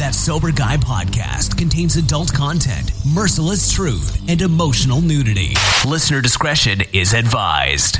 [0.00, 5.52] That Sober Guy podcast contains adult content, merciless truth, and emotional nudity.
[5.86, 7.98] Listener discretion is advised.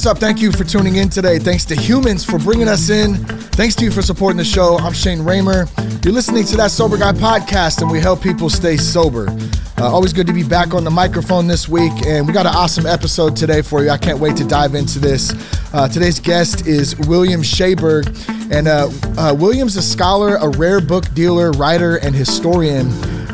[0.00, 0.16] What's up?
[0.16, 1.38] Thank you for tuning in today.
[1.38, 3.16] Thanks to humans for bringing us in.
[3.52, 4.78] Thanks to you for supporting the show.
[4.78, 5.68] I'm Shane Ramer.
[6.02, 9.28] You're listening to that Sober Guy podcast, and we help people stay sober.
[9.76, 12.54] Uh, always good to be back on the microphone this week, and we got an
[12.54, 13.90] awesome episode today for you.
[13.90, 15.34] I can't wait to dive into this.
[15.74, 18.06] Uh, today's guest is William Schaberg,
[18.50, 22.86] and uh, uh, William's a scholar, a rare book dealer, writer, and historian.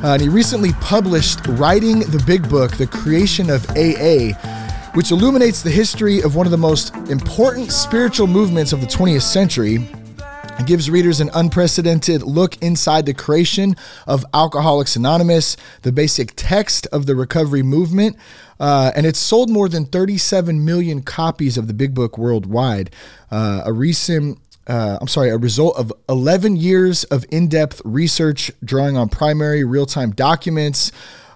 [0.03, 4.56] Uh, and he recently published Writing the Big Book, The Creation of AA
[4.97, 9.21] which illuminates the history of one of the most important spiritual movements of the 20th
[9.21, 16.33] century and gives readers an unprecedented look inside the creation of Alcoholics Anonymous, the basic
[16.35, 18.17] text of the recovery movement.
[18.59, 22.89] Uh, and it's sold more than 37 million copies of the Big Book worldwide.
[23.31, 28.51] Uh, a recent uh, I'm sorry, a result of 11 years of in depth research
[28.65, 30.91] drawing on primary real time documents.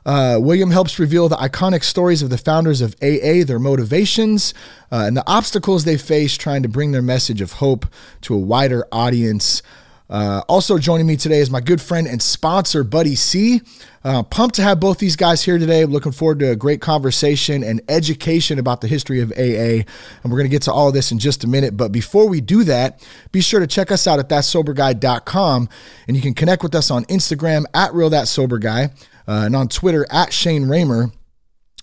[0.05, 4.55] Uh, William helps reveal the iconic stories of the founders of AA, their motivations,
[4.91, 7.87] uh, and the obstacles they face trying to bring their message of hope
[8.23, 9.63] to a wider audience.
[10.09, 13.63] Uh, also joining me today is my good friend and sponsor, Buddy C.
[14.03, 15.85] Uh, pumped to have both these guys here today.
[15.85, 19.85] Looking forward to a great conversation and education about the history of AA.
[19.85, 21.77] And we're going to get to all of this in just a minute.
[21.77, 25.69] But before we do that, be sure to check us out at thatsoberguy.com.
[26.09, 28.91] And you can connect with us on Instagram at Real That Sober Guy
[29.29, 31.13] uh, and on Twitter at Shane Ramer.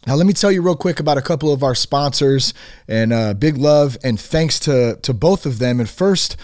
[0.05, 2.53] Now, let me tell you real quick about a couple of our sponsors
[2.87, 5.81] and uh, big love and thanks to, to both of them.
[5.81, 6.37] And first,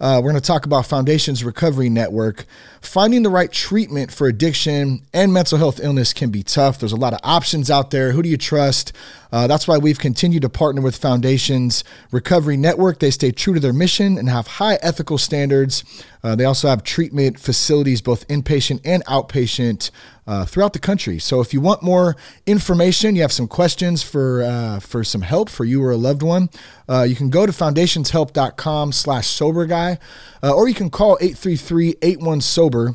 [0.00, 2.46] uh, we're going to talk about Foundations Recovery Network.
[2.80, 6.78] Finding the right treatment for addiction and mental health illness can be tough.
[6.78, 8.12] There's a lot of options out there.
[8.12, 8.94] Who do you trust?
[9.32, 12.98] Uh, that's why we've continued to partner with Foundations Recovery Network.
[12.98, 15.84] They stay true to their mission and have high ethical standards.
[16.22, 19.90] Uh, they also have treatment facilities, both inpatient and outpatient,
[20.30, 21.18] uh, throughout the country.
[21.18, 25.50] So if you want more information, you have some questions for uh, for some help
[25.50, 26.50] for you or a loved one,
[26.88, 29.98] uh, you can go to foundationshelp.com slash sober guy,
[30.40, 32.94] uh, or you can call 833-81 sober.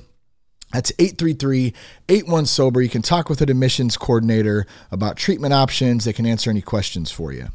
[0.75, 1.73] That's 833
[2.09, 2.81] 81 Sober.
[2.81, 6.03] You can talk with an admissions coordinator about treatment options.
[6.03, 7.47] They can answer any questions for you.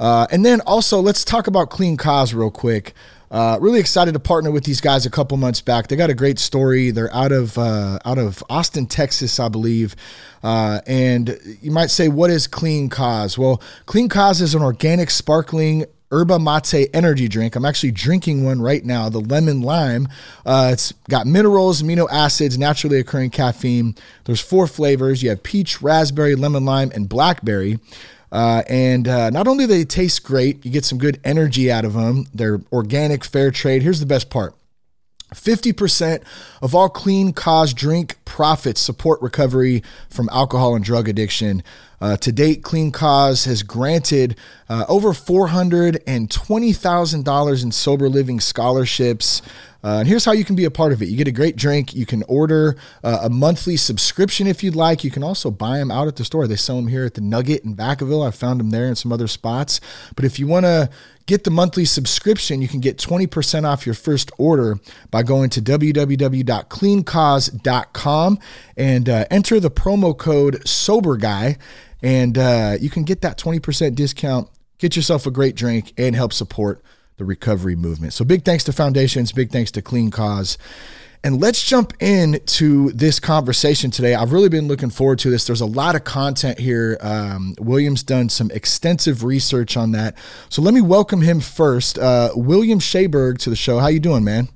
[0.00, 2.94] Uh, and then also, let's talk about Clean Cause real quick.
[3.30, 5.88] Uh, really excited to partner with these guys a couple months back.
[5.88, 6.90] They got a great story.
[6.90, 9.94] They're out of uh, out of Austin, Texas, I believe.
[10.42, 13.36] Uh, and you might say, what is Clean Cause?
[13.36, 17.54] Well, Clean Cause is an organic, sparkling Yerba Mate energy drink.
[17.54, 20.08] I'm actually drinking one right now, the lemon lime.
[20.46, 23.94] Uh, it's got minerals, amino acids, naturally occurring caffeine.
[24.24, 25.22] There's four flavors.
[25.22, 27.78] You have peach, raspberry, lemon lime, and blackberry.
[28.30, 31.84] Uh, and uh, not only do they taste great, you get some good energy out
[31.84, 32.26] of them.
[32.34, 33.82] They're organic, fair trade.
[33.82, 34.54] Here's the best part
[35.34, 36.22] 50%
[36.62, 41.62] of all clean cause drink profits support recovery from alcohol and drug addiction.
[42.00, 44.36] Uh, to date, Clean Cause has granted
[44.68, 49.42] uh, over $420,000 in sober living scholarships.
[49.82, 51.08] Uh, and here's how you can be a part of it.
[51.08, 51.94] You get a great drink.
[51.94, 55.04] You can order uh, a monthly subscription if you'd like.
[55.04, 56.48] You can also buy them out at the store.
[56.48, 58.26] They sell them here at the Nugget in Vacaville.
[58.26, 59.80] I found them there and some other spots.
[60.16, 60.90] But if you want to
[61.26, 64.80] get the monthly subscription, you can get 20% off your first order
[65.12, 68.38] by going to www.cleancause.com
[68.76, 71.56] and uh, enter the promo code SOBERGUY.
[72.02, 74.48] And uh, you can get that 20% discount,
[74.78, 76.82] get yourself a great drink, and help support
[77.16, 78.12] the recovery movement.
[78.12, 80.56] So big thanks to Foundations, big thanks to Clean Cause.
[81.24, 84.14] And let's jump into this conversation today.
[84.14, 85.46] I've really been looking forward to this.
[85.46, 86.96] There's a lot of content here.
[87.00, 90.16] Um, William's done some extensive research on that.
[90.48, 91.98] So let me welcome him first.
[91.98, 93.80] Uh, William Schaberg to the show.
[93.80, 94.48] How you doing, man?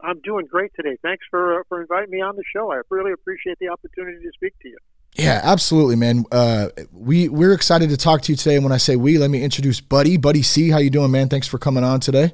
[0.00, 0.96] I'm doing great today.
[1.02, 2.70] Thanks for uh, for inviting me on the show.
[2.70, 4.76] I really appreciate the opportunity to speak to you.
[5.14, 6.24] Yeah, absolutely, man.
[6.32, 8.56] Uh, we we're excited to talk to you today.
[8.56, 10.70] And when I say we, let me introduce Buddy, Buddy C.
[10.70, 11.28] How you doing, man?
[11.28, 12.32] Thanks for coming on today.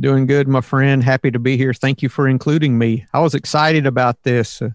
[0.00, 1.02] Doing good, my friend.
[1.02, 1.72] Happy to be here.
[1.72, 3.06] Thank you for including me.
[3.14, 4.60] I was excited about this.
[4.60, 4.70] Uh,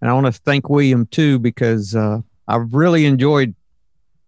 [0.00, 3.54] and I want to thank William too because uh, I've really enjoyed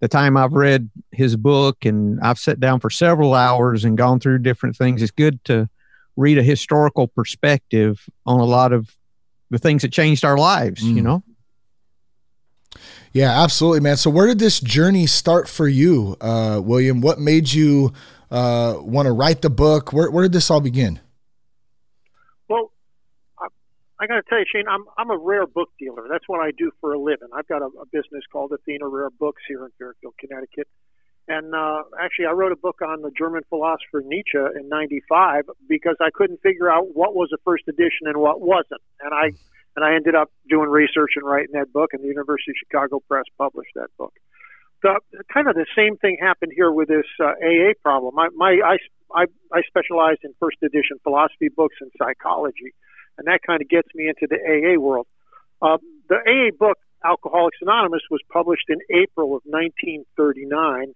[0.00, 4.21] the time I've read his book, and I've sat down for several hours and gone
[4.21, 5.03] through different things.
[5.03, 5.69] It's good to
[6.17, 8.94] read a historical perspective on a lot of
[9.50, 10.85] the things that changed our lives.
[10.85, 10.94] Mm.
[10.94, 11.23] You know.
[13.12, 13.97] Yeah, absolutely, man.
[13.97, 17.00] So, where did this journey start for you, uh, William?
[17.00, 17.93] What made you
[18.31, 19.93] uh, want to write the book?
[19.93, 21.00] Where, where did this all begin?
[22.49, 22.70] Well,
[23.38, 23.47] I,
[24.00, 26.06] I got to tell you, Shane, I'm I'm a rare book dealer.
[26.11, 27.29] That's what I do for a living.
[27.35, 30.69] I've got a, a business called Athena Rare Books here in Fairfield, Connecticut.
[31.29, 35.97] And uh, actually, I wrote a book on the German philosopher Nietzsche in '95 because
[36.00, 38.81] I couldn't figure out what was a first edition and what wasn't.
[39.00, 39.32] And I
[39.79, 42.99] and I ended up doing research and writing that book, and the University of Chicago
[43.07, 44.13] Press published that book.
[44.83, 44.99] The
[45.33, 48.17] kind of the same thing happened here with this uh, AA problem.
[48.17, 48.79] My, my I,
[49.15, 52.75] I I specialize in first edition philosophy books and psychology,
[53.19, 55.07] and that kind of gets me into the AA world.
[55.63, 55.79] Uh,
[56.09, 60.93] the AA book Alcoholics Anonymous was published in April of 1939,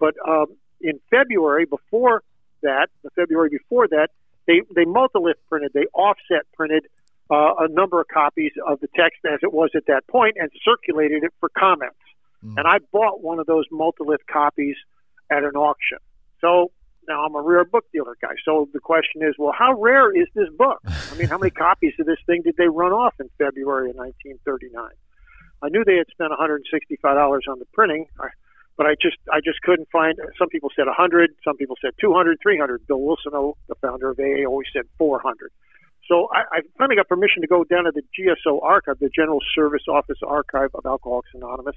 [0.00, 0.46] but um,
[0.80, 2.22] in February before
[2.62, 4.08] that, the February before that,
[4.46, 6.86] they they multilith printed, they offset printed
[7.32, 10.50] uh, a number of copies of the text as it was at that point and
[10.62, 11.96] circulated it for comments.
[12.44, 12.58] Mm.
[12.58, 14.76] And I bought one of those multilith copies
[15.30, 15.98] at an auction.
[16.42, 16.70] So
[17.08, 18.34] now I'm a rare book dealer guy.
[18.44, 20.80] So the question is, well, how rare is this book?
[20.84, 23.96] I mean, how many copies of this thing did they run off in February of
[23.96, 24.90] 1939?
[25.62, 28.06] I knew they had spent $165 on the printing,
[28.76, 30.18] but I just I just couldn't find.
[30.38, 32.86] Some people said 100, some people said 200, 300.
[32.86, 33.32] Bill Wilson,
[33.68, 35.52] the founder of AA, always said 400.
[36.12, 39.38] So I, I finally got permission to go down to the GSO archive, the General
[39.54, 41.76] Service Office Archive of Alcoholics Anonymous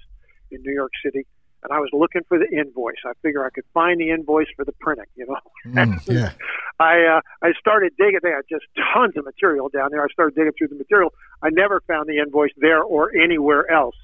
[0.52, 1.26] in New York City.
[1.64, 3.00] And I was looking for the invoice.
[3.06, 5.40] I figure I could find the invoice for the printing, you know.
[5.66, 6.34] Mm, yeah.
[6.80, 8.20] I uh, I started digging.
[8.22, 10.04] They had just tons of material down there.
[10.04, 11.14] I started digging through the material.
[11.42, 13.96] I never found the invoice there or anywhere else.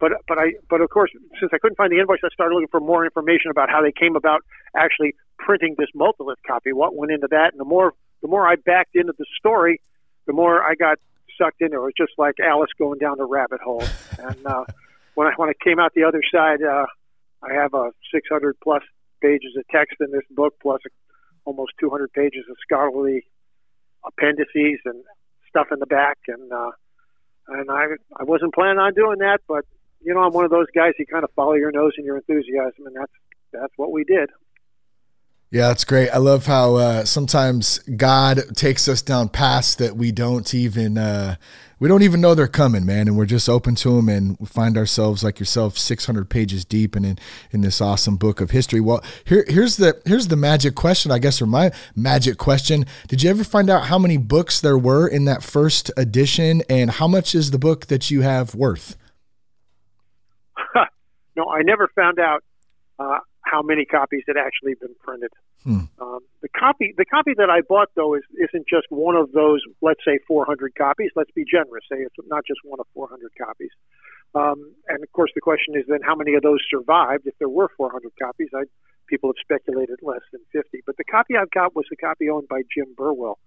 [0.00, 2.68] But but I but of course since I couldn't find the invoice, I started looking
[2.68, 4.42] for more information about how they came about
[4.76, 6.72] actually printing this multilith copy.
[6.72, 9.80] What went into that, and the more the more I backed into the story,
[10.26, 10.98] the more I got
[11.38, 11.72] sucked it.
[11.72, 13.84] It was just like Alice going down the rabbit hole.
[14.18, 14.64] And uh,
[15.14, 16.86] when I when I came out the other side, uh,
[17.42, 18.82] I have a uh, 600 plus
[19.22, 20.80] pages of text in this book, plus
[21.44, 23.24] almost 200 pages of scholarly
[24.04, 25.02] appendices and
[25.48, 26.18] stuff in the back.
[26.28, 26.70] And uh,
[27.48, 27.84] and I
[28.16, 29.64] I wasn't planning on doing that, but
[30.00, 30.92] you know I'm one of those guys.
[30.98, 33.12] who kind of follow your nose and your enthusiasm, and that's
[33.52, 34.30] that's what we did.
[35.50, 36.10] Yeah, that's great.
[36.10, 41.36] I love how uh, sometimes God takes us down paths that we don't even uh,
[41.80, 44.76] we don't even know they're coming, man, and we're just open to them and find
[44.76, 47.18] ourselves like yourself, six hundred pages deep, and in
[47.50, 48.80] in this awesome book of history.
[48.80, 52.84] Well, here here's the here's the magic question, I guess, or my magic question.
[53.06, 56.90] Did you ever find out how many books there were in that first edition, and
[56.90, 58.98] how much is the book that you have worth?
[61.36, 62.44] no, I never found out.
[62.98, 65.32] Uh, how many copies had actually been printed.
[65.64, 65.88] Hmm.
[66.00, 69.60] Um, the copy, the copy that I bought though is isn't just one of those.
[69.80, 71.10] Let's say 400 copies.
[71.16, 71.84] Let's be generous.
[71.90, 73.70] Say it's not just one of 400 copies.
[74.34, 77.26] Um, and of course, the question is then how many of those survived?
[77.26, 78.64] If there were 400 copies, I,
[79.08, 80.82] people have speculated less than 50.
[80.84, 83.38] But the copy I've got was the copy owned by Jim Burwell.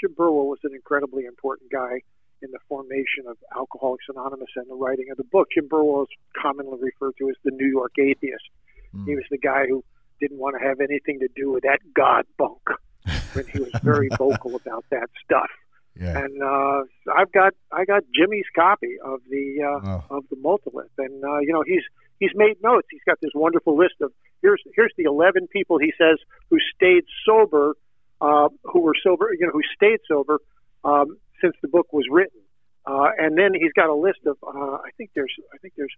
[0.00, 2.00] Jim Burwell was an incredibly important guy
[2.42, 5.48] in the formation of Alcoholics Anonymous and the writing of the book.
[5.54, 8.48] Jim Burwell is commonly referred to as the New York atheist.
[8.94, 9.06] Mm.
[9.06, 9.84] He was the guy who
[10.20, 12.62] didn't want to have anything to do with that God bunk.
[13.06, 15.50] and he was very vocal about that stuff.
[15.98, 16.18] Yeah.
[16.18, 16.82] And uh,
[17.16, 20.04] I've got I got Jimmy's copy of the uh, wow.
[20.10, 21.82] of the multilith, and uh, you know he's
[22.20, 22.86] he's made notes.
[22.90, 26.18] He's got this wonderful list of here's here's the eleven people he says
[26.48, 27.74] who stayed sober,
[28.20, 30.38] uh, who were sober, you know, who stayed sober
[30.84, 32.40] um, since the book was written,
[32.86, 35.94] uh, and then he's got a list of uh, I think there's I think there's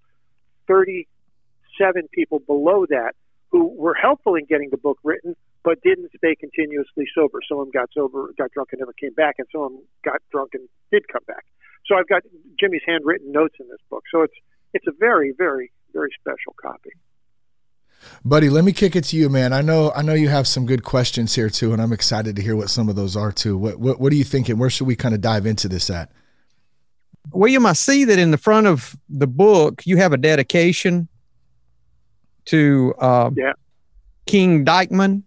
[0.66, 1.06] thirty
[1.78, 3.12] seven people below that
[3.50, 7.40] who were helpful in getting the book written, but didn't stay continuously sober.
[7.46, 9.82] Some of them got sober, got drunk, and never came back, and some of them
[10.04, 11.44] got drunk and did come back.
[11.86, 12.22] So I've got
[12.58, 14.04] Jimmy's handwritten notes in this book.
[14.10, 14.34] So it's
[14.74, 16.90] it's a very, very, very special copy.
[18.24, 19.52] Buddy, let me kick it to you, man.
[19.52, 22.42] I know I know you have some good questions here too, and I'm excited to
[22.42, 23.56] hear what some of those are too.
[23.56, 24.58] What what, what are you thinking?
[24.58, 26.10] Where should we kind of dive into this at?
[27.32, 31.08] William, I see that in the front of the book you have a dedication
[32.46, 33.52] to uh, yeah.
[34.26, 35.24] King Dykeman.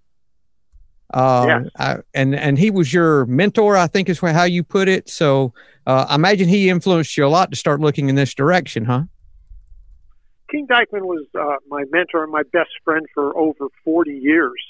[1.14, 1.64] Uh, yeah.
[1.78, 5.10] I, and and he was your mentor, I think is how you put it.
[5.10, 5.54] So
[5.86, 9.04] uh, I imagine he influenced you a lot to start looking in this direction, huh?
[10.50, 14.62] King Dykeman was uh, my mentor and my best friend for over 40 years.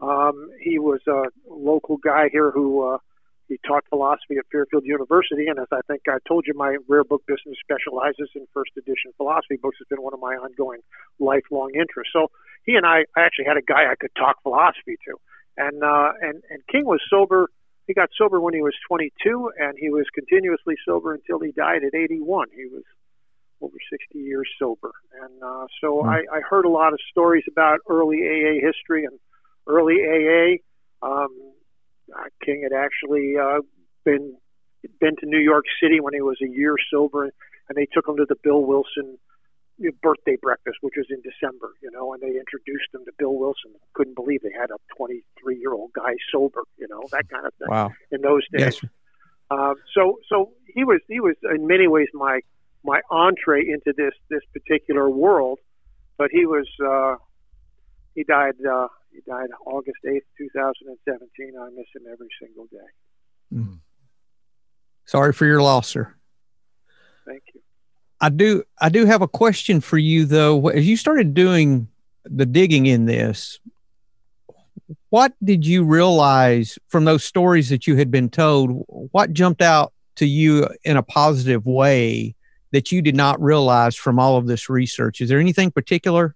[0.00, 2.98] Um, he was a local guy here who uh,
[3.48, 7.04] he taught philosophy at Fairfield University, and as I think I told you, my rare
[7.04, 9.78] book business specializes in first edition philosophy books.
[9.80, 10.80] It's been one of my ongoing
[11.18, 12.12] lifelong interests.
[12.12, 12.28] So
[12.64, 15.16] he and I, I actually had a guy I could talk philosophy to,
[15.56, 17.48] and uh, and and King was sober.
[17.86, 21.84] He got sober when he was 22, and he was continuously sober until he died
[21.84, 22.48] at 81.
[22.54, 22.84] He was
[23.62, 26.06] over 60 years sober, and uh, so Hmm.
[26.06, 29.18] I, I heard a lot of stories about early AA history and
[29.66, 30.60] early AA.
[31.00, 31.30] Um,
[32.44, 33.60] King had actually uh,
[34.04, 34.36] been
[35.00, 38.16] been to New York City when he was a year sober, and they took him
[38.16, 39.18] to the Bill Wilson
[40.02, 43.72] birthday breakfast, which was in December, you know, and they introduced him to Bill Wilson.
[43.94, 47.54] Couldn't believe they had a 23 year old guy sober, you know, that kind of
[47.54, 47.92] thing Wow.
[48.10, 48.80] in those days.
[48.82, 48.90] Yes.
[49.50, 52.40] Um, so so he was he was in many ways my
[52.84, 55.58] my entree into this this particular world,
[56.18, 57.16] but he was uh,
[58.14, 61.54] he died uh, he died August eighth, two thousand and seventeen.
[61.60, 63.54] I miss him every single day.
[63.54, 63.74] Mm-hmm.
[65.06, 66.14] Sorry for your loss, sir.
[67.26, 67.60] Thank you.
[68.20, 70.68] I do I do have a question for you though.
[70.68, 71.88] As you started doing
[72.24, 73.60] the digging in this,
[75.10, 78.84] what did you realize from those stories that you had been told?
[78.88, 82.34] What jumped out to you in a positive way
[82.72, 85.20] that you did not realize from all of this research?
[85.20, 86.34] Is there anything particular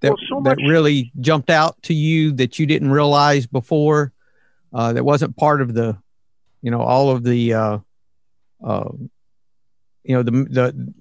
[0.00, 4.12] that, Well, so that really jumped out to you that you didn't realize before?
[4.72, 5.98] Uh, that wasn't part of the,
[6.62, 7.78] you know, all of the, uh,
[8.64, 8.90] uh,
[10.04, 10.94] you know, the the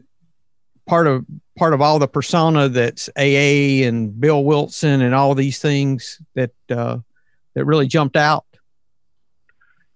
[0.87, 1.25] part of
[1.57, 6.51] part of all the persona that's AA and Bill Wilson and all these things that
[6.69, 6.97] uh,
[7.53, 8.45] that really jumped out.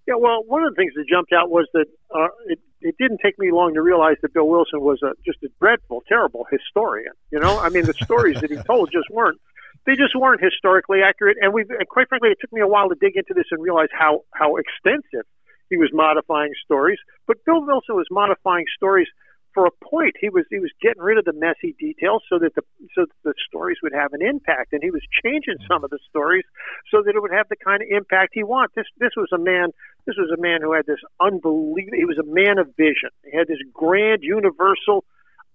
[0.06, 3.18] Yeah, well, one of the things that jumped out was that uh, it it didn't
[3.24, 7.12] take me long to realize that Bill Wilson was a just a dreadful, terrible historian.
[7.32, 9.40] You know, I mean, the stories that he told just weren't
[9.86, 11.36] they just weren't historically accurate.
[11.40, 13.62] And we, and quite frankly, it took me a while to dig into this and
[13.62, 15.26] realize how how extensive
[15.70, 16.98] he was modifying stories.
[17.26, 19.08] But Bill Wilson was modifying stories
[19.54, 20.14] for a point.
[20.20, 22.62] He was he was getting rid of the messy details so that the
[22.94, 25.66] so that the stories would have an impact, and he was changing mm.
[25.70, 26.44] some of the stories
[26.90, 28.70] so that it would have the kind of impact he wanted.
[28.74, 29.70] This this was a man
[30.06, 31.96] this was a man who had this unbelievable.
[31.96, 33.14] He was a man of vision.
[33.24, 35.04] He had this grand, universal,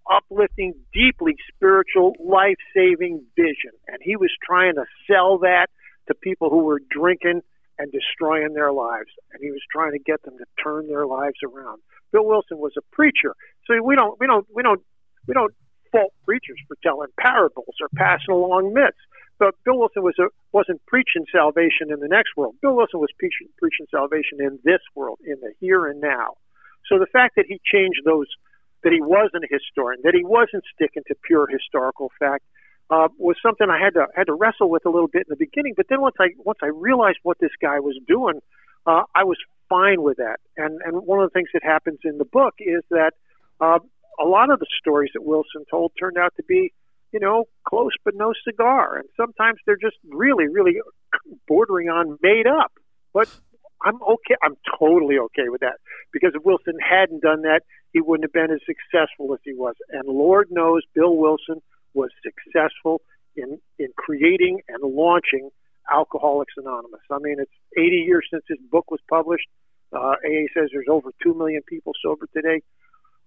[0.10, 5.68] uplifting, deeply spiritual, life-saving vision, and he was trying to sell that
[6.08, 7.42] to people who were drinking
[7.80, 9.10] and destroying their lives.
[9.32, 11.82] And he was trying to get them to turn their lives around.
[12.12, 13.34] Bill Wilson was a preacher,
[13.66, 14.82] so we don't we don't we don't
[15.28, 15.54] we don't
[15.92, 19.00] fault preachers for telling parables or passing along myths.
[19.40, 22.56] But Bill Wilson was a, wasn't preaching salvation in the next world.
[22.62, 26.36] Bill Wilson was preaching, preaching salvation in this world, in the here and now.
[26.92, 28.28] So the fact that he changed those,
[28.84, 32.44] that he wasn't a historian, that he wasn't sticking to pure historical fact,
[32.90, 35.36] uh, was something I had to had to wrestle with a little bit in the
[35.36, 35.74] beginning.
[35.78, 38.40] But then once I once I realized what this guy was doing,
[38.86, 39.38] uh, I was
[39.70, 40.38] fine with that.
[40.58, 43.14] And and one of the things that happens in the book is that
[43.62, 43.80] uh,
[44.20, 46.74] a lot of the stories that Wilson told turned out to be,
[47.12, 50.82] you know, close but no cigar, and sometimes they're just really really
[51.48, 52.72] bordering on made up.
[53.14, 53.30] But
[53.84, 54.36] I'm okay.
[54.44, 55.78] I'm totally okay with that
[56.12, 57.62] because if Wilson hadn't done that,
[57.94, 59.76] he wouldn't have been as successful as he was.
[59.90, 61.62] And Lord knows Bill Wilson
[61.94, 63.02] was successful
[63.36, 65.50] in in creating and launching
[65.92, 67.02] Alcoholics Anonymous.
[67.12, 69.48] I mean, it's 80 years since his book was published.
[69.92, 72.62] Uh, AA says there's over two million people sober today.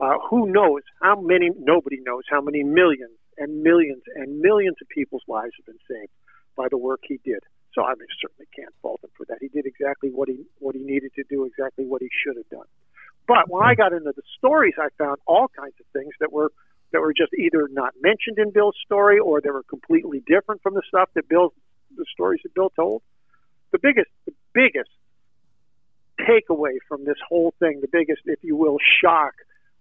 [0.01, 1.51] Uh, who knows how many?
[1.59, 6.13] Nobody knows how many millions and millions and millions of people's lives have been saved
[6.57, 7.41] by the work he did.
[7.75, 9.39] So I mean, certainly can't fault him for that.
[9.41, 12.49] He did exactly what he what he needed to do, exactly what he should have
[12.51, 12.69] done.
[13.27, 16.53] But when I got into the stories, I found all kinds of things that were
[16.93, 20.75] that were just either not mentioned in Bill's story or they were completely different from
[20.75, 21.53] the stuff that Bill
[21.97, 23.03] the stories that Bill told.
[23.73, 24.91] The biggest the biggest
[26.21, 29.35] takeaway from this whole thing, the biggest, if you will, shock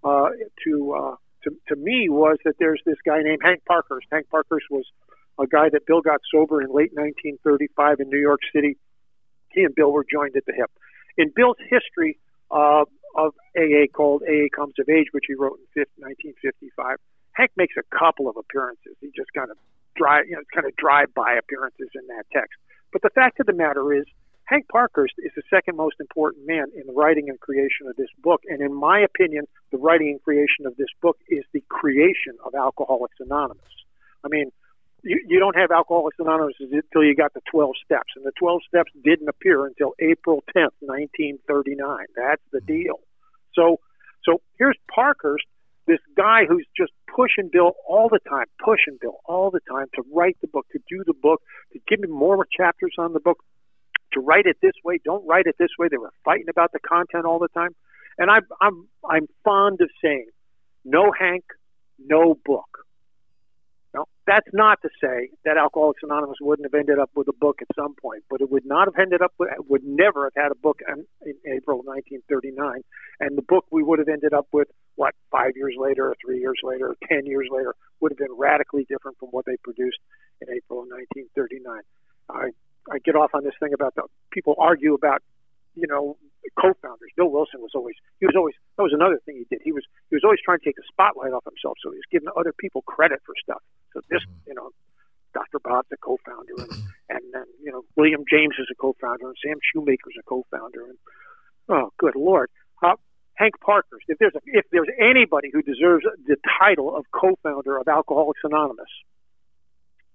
[0.04, 0.30] uh,
[0.64, 4.08] to uh, to to me was that there's this guy named Hank Parkhurst.
[4.12, 4.86] Hank Parkhurst was
[5.40, 8.78] a guy that Bill got sober in late 1935 in New York City.
[9.50, 10.72] He and Bill were joined at the hip.
[11.18, 15.86] In Bill's history uh, of AA called AA Comes of Age, which he wrote in
[15.98, 16.98] 1955,
[17.34, 18.96] Hank makes a couple of appearances.
[19.00, 19.58] He just kind of
[19.96, 22.60] drive, you know, kind of drive-by appearances in that text.
[22.92, 24.06] But the fact of the matter is,
[24.46, 28.10] Hank Parkhurst is the second most important man in the writing and creation of this
[28.22, 28.42] book.
[28.50, 32.54] And in my opinion, the writing and creation of this book is the creation of
[32.54, 33.64] Alcoholics Anonymous.
[34.26, 34.52] I mean,
[35.04, 38.14] you, you don't have Alcoholics Anonymous until you got the 12 steps.
[38.16, 42.06] And the 12 steps didn't appear until April 10th, 1939.
[42.16, 43.00] That's the deal.
[43.54, 43.80] So,
[44.24, 45.46] so here's Parkhurst,
[45.88, 50.04] this guy who's just pushing Bill all the time, pushing Bill all the time to
[50.14, 51.42] write the book, to do the book,
[51.74, 53.40] to give him more chapters on the book,
[54.14, 55.00] to write it this way.
[55.04, 55.88] Don't write it this way.
[55.90, 57.76] They were fighting about the content all the time.
[58.18, 60.28] And I'm I'm I'm fond of saying,
[60.84, 61.46] no Hank,
[61.98, 62.86] no book.
[63.94, 67.60] Now, that's not to say that Alcoholics Anonymous wouldn't have ended up with a book
[67.62, 70.52] at some point, but it would not have ended up with, would never have had
[70.52, 72.82] a book in, in April of 1939.
[73.20, 76.40] And the book we would have ended up with, what, five years later, or three
[76.40, 80.00] years later, or 10 years later, would have been radically different from what they produced
[80.40, 81.82] in April of 1939.
[82.30, 82.52] I,
[82.90, 85.22] I get off on this thing about the people argue about
[85.76, 86.18] you know,
[86.60, 87.12] co-founders.
[87.16, 89.62] Bill Wilson was always he was always that was another thing he did.
[89.64, 92.10] He was he was always trying to take the spotlight off himself, so he was
[92.12, 93.62] giving other people credit for stuff.
[93.94, 94.50] So this, mm-hmm.
[94.50, 94.70] you know,
[95.34, 95.60] Dr.
[95.64, 96.72] Bob's a co-founder, and
[97.10, 100.98] and then you know William James is a co-founder, and Sam Shoemaker's a co-founder, and
[101.70, 102.50] oh, good lord.
[102.84, 102.96] Uh,
[103.36, 104.06] Hank Parkhurst.
[104.08, 108.92] If there's a, if there's anybody who deserves the title of co-founder of Alcoholics Anonymous,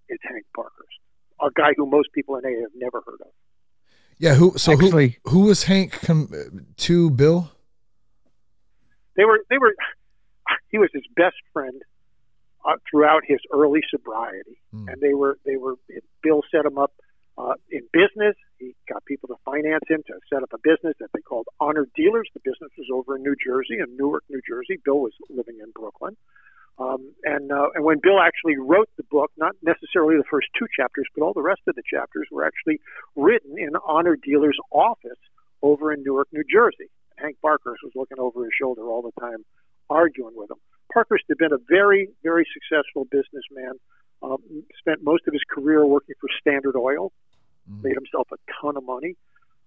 [0.09, 0.99] it's Hank Parkhurst,
[1.41, 3.33] a guy who most people in AA have never heard of.
[4.19, 4.57] Yeah, who?
[4.57, 5.31] So Actually, who?
[5.31, 6.33] Who was Hank com-
[6.77, 7.51] to Bill?
[9.17, 9.41] They were.
[9.51, 9.75] They were.
[10.69, 11.83] He was his best friend
[12.67, 14.91] uh, throughout his early sobriety, mm.
[14.91, 15.39] and they were.
[15.45, 15.75] They were.
[16.23, 16.93] Bill set him up
[17.39, 18.35] uh, in business.
[18.59, 21.87] He got people to finance him to set up a business that they called Honor
[21.95, 22.29] Dealers.
[22.35, 24.81] The business was over in New Jersey, in Newark, New Jersey.
[24.85, 26.17] Bill was living in Brooklyn.
[26.79, 30.67] Um, and uh, and when Bill actually wrote the book, not necessarily the first two
[30.77, 32.81] chapters, but all the rest of the chapters were actually
[33.15, 35.21] written in Honor Dealer's office
[35.63, 36.91] over in Newark, New Jersey.
[37.17, 39.45] Hank Parkhurst was looking over his shoulder all the time,
[39.89, 40.59] arguing with him.
[40.93, 43.79] Parkhurst had been a very, very successful businessman.
[44.23, 44.39] Um,
[44.79, 47.13] spent most of his career working for Standard Oil.
[47.71, 47.83] Mm.
[47.83, 49.17] Made himself a ton of money.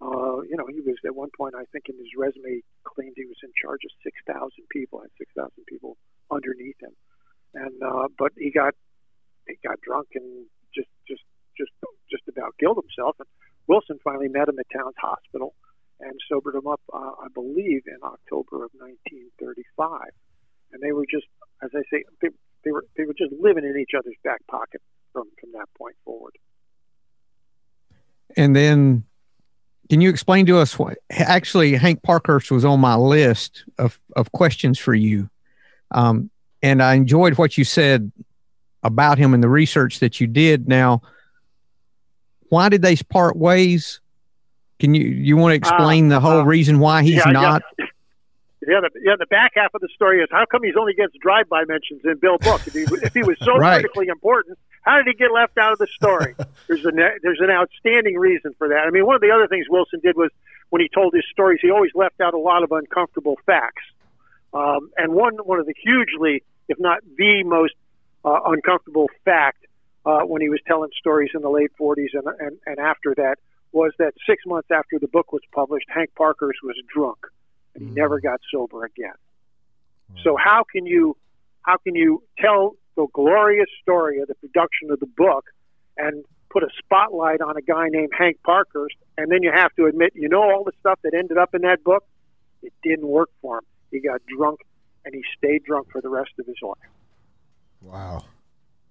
[0.01, 3.25] Uh, you know, he was at one point, I think, in his resume, claimed he
[3.25, 5.97] was in charge of 6,000 people, had 6,000 people
[6.31, 6.95] underneath him.
[7.53, 8.75] And uh, but he got
[9.47, 11.23] he got drunk and just just
[11.57, 11.71] just
[12.09, 13.17] just about killed himself.
[13.19, 13.27] And
[13.67, 15.55] Wilson finally met him at Towns Hospital
[15.99, 20.13] and sobered him up, uh, I believe, in October of 1935.
[20.71, 21.25] And they were just,
[21.63, 22.29] as I say, they,
[22.63, 24.81] they were they were just living in each other's back pocket
[25.13, 26.33] from from that point forward.
[28.37, 29.03] And then
[29.89, 34.31] can you explain to us what actually Hank Parkhurst was on my list of, of
[34.31, 35.29] questions for you?
[35.91, 36.29] Um,
[36.61, 38.11] and I enjoyed what you said
[38.83, 40.67] about him and the research that you did.
[40.67, 41.01] Now,
[42.49, 43.99] why did they part ways?
[44.79, 47.63] Can you you want to explain uh, the whole uh, reason why he's yeah, not?
[47.77, 47.85] Yeah.
[48.67, 49.15] Yeah, the, yeah.
[49.17, 52.17] The back half of the story is how come he's only gets drive-by mentions in
[52.17, 52.59] Bill Book?
[52.67, 53.79] If he, if he was so right.
[53.79, 56.35] critically important, how did he get left out of the story?
[56.67, 58.83] there's an there's an outstanding reason for that.
[58.85, 60.29] I mean, one of the other things Wilson did was
[60.71, 63.83] when he told his stories, he always left out a lot of uncomfortable facts.
[64.53, 67.75] Um, and one one of the hugely, if not the most
[68.25, 69.65] uh, uncomfortable fact
[70.05, 73.37] uh, when he was telling stories in the late 40s and, and, and after that
[73.71, 77.19] was that six months after the book was published, Hank Parkhurst was drunk
[77.75, 77.95] and he mm.
[77.95, 79.13] never got sober again.
[80.13, 80.23] Mm.
[80.23, 81.15] So how can you
[81.61, 85.45] how can you tell the glorious story of the production of the book
[85.97, 89.85] and put a spotlight on a guy named Hank Parkhurst and then you have to
[89.85, 92.05] admit you know all the stuff that ended up in that book
[92.61, 94.59] it didn't work for him he got drunk,
[95.05, 96.77] and he stayed drunk for the rest of his life.
[97.81, 98.25] Wow.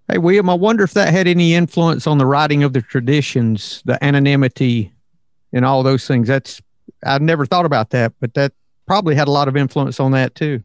[0.08, 3.82] Hey, William, I wonder if that had any influence on the writing of the traditions,
[3.84, 4.92] the anonymity,
[5.52, 6.28] and all those things.
[6.28, 6.62] That's
[7.04, 8.52] I've never thought about that, but that
[8.88, 10.64] probably had a lot of influence on that too.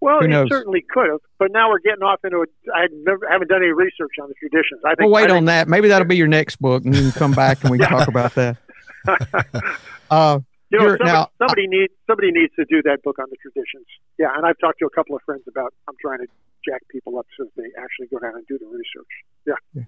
[0.00, 2.36] Well, it certainly could have, but now we're getting off into.
[2.36, 4.82] A, I never haven't done any research on the traditions.
[4.84, 5.10] I think.
[5.10, 5.66] Well, wait I on that.
[5.66, 8.08] Maybe that'll be your next book, and you can come back and we can talk
[8.08, 8.58] about that.
[10.10, 10.38] Uh,
[10.70, 13.86] you know, somebody, now, somebody needs somebody needs to do that book on the traditions.
[14.18, 15.72] Yeah, and I've talked to a couple of friends about.
[15.88, 16.26] I'm trying to
[16.64, 19.08] jack people up so they actually go down and do the research.
[19.46, 19.54] Yeah.
[19.74, 19.82] yeah.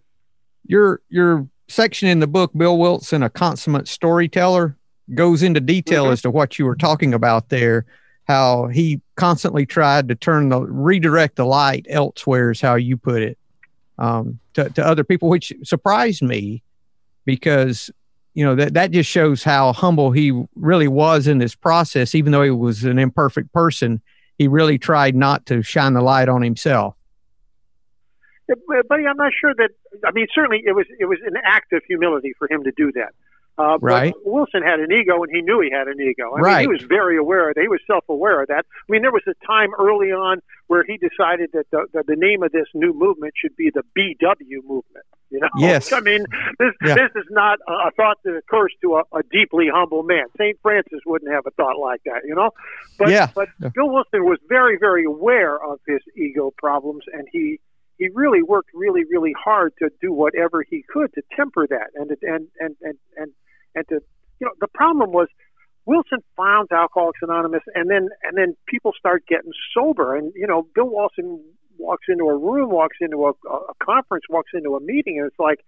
[0.67, 4.77] Your your section in the book, Bill Wilson, a consummate storyteller,
[5.15, 6.13] goes into detail mm-hmm.
[6.13, 7.87] as to what you were talking about there.
[8.25, 13.23] How he constantly tried to turn the redirect the light elsewhere, is how you put
[13.23, 13.39] it,
[13.99, 16.63] um, to, to other people, which surprised me
[17.25, 17.91] because
[18.37, 22.33] you know that that just shows how humble he really was in this process even
[22.33, 24.01] though he was an imperfect person
[24.39, 26.95] he really tried not to shine the light on himself
[28.89, 29.71] buddy i'm not sure that
[30.07, 32.93] i mean certainly it was it was an act of humility for him to do
[32.93, 33.15] that
[33.59, 34.15] uh, right.
[34.25, 36.35] Wilson had an ego, and he knew he had an ego.
[36.37, 36.53] I right.
[36.57, 37.63] mean, he was very aware of that.
[37.63, 38.67] He was self-aware of that.
[38.69, 42.17] I mean, there was a time early on where he decided that the, that the
[42.17, 45.07] name of this new movement should be the BW movement.
[45.31, 45.93] You know, yes.
[45.93, 46.27] I mean,
[46.59, 46.95] this yeah.
[46.95, 50.27] this is not a, thought that occurs to a, a deeply humble man.
[50.37, 52.23] Saint Francis wouldn't have a thought like that.
[52.25, 52.51] You know,
[52.99, 53.31] but yeah.
[53.35, 57.59] but Bill Wilson was very very aware of his ego problems, and he
[57.99, 62.11] he really worked really really hard to do whatever he could to temper that and
[62.23, 63.33] and and and and
[63.77, 64.01] and to
[64.41, 65.29] you know the problem was
[65.85, 70.67] Wilson founds Alcoholics Anonymous, and then and then people start getting sober, and you know
[70.75, 71.45] Bill Wilson
[71.79, 75.39] walks into a room, walks into a, a conference, walks into a meeting, and it's
[75.39, 75.61] like,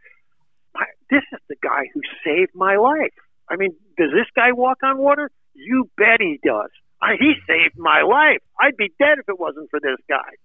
[1.11, 3.15] this is the guy who saved my life.
[3.49, 5.31] I mean, does this guy walk on water?
[5.55, 6.71] You bet he does.
[7.01, 8.43] I, he saved my life.
[8.61, 10.37] I'd be dead if it wasn't for this guy.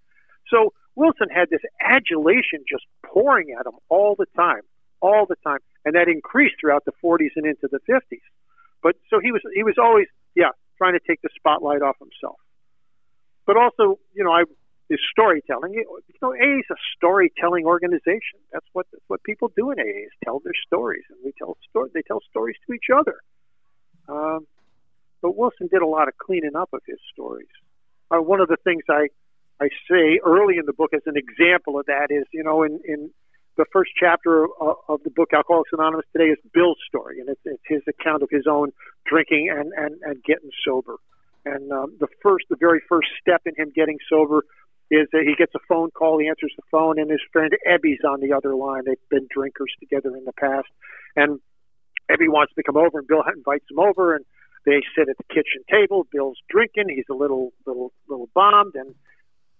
[0.49, 4.62] So Wilson had this adulation just pouring at him all the time,
[5.03, 8.23] all the time, and that increased throughout the 40s and into the 50s.
[8.81, 12.39] But so he was he was always yeah trying to take the spotlight off himself.
[13.45, 14.43] But also, you know, I
[14.89, 15.73] is storytelling.
[15.73, 18.39] You know, AA is a storytelling organization.
[18.51, 21.57] That's what that's what people do in AA is tell their stories, and we tell
[21.69, 21.91] stories.
[21.93, 23.19] They tell stories to each other.
[24.07, 24.47] Um,
[25.21, 27.53] but Wilson did a lot of cleaning up of his stories.
[28.11, 29.07] Uh, one of the things I
[29.61, 32.79] I say early in the book as an example of that is, you know, in
[32.85, 33.09] in
[33.57, 37.41] the first chapter of, of the book Alcoholics Anonymous today is Bill's story, and it's,
[37.45, 38.71] it's his account of his own
[39.05, 40.97] drinking and and and getting sober.
[41.45, 44.45] And um, the first, the very first step in him getting sober
[44.89, 48.03] is that he gets a phone call, he answers the phone, and his friend Ebby's
[48.07, 48.83] on the other line.
[48.85, 50.67] They've been drinkers together in the past,
[51.15, 51.39] and
[52.09, 54.25] Ebby wants to come over, and Bill invites him over, and
[54.65, 56.07] they sit at the kitchen table.
[56.11, 56.85] Bill's drinking.
[56.89, 58.95] He's a little, little, little bombed, and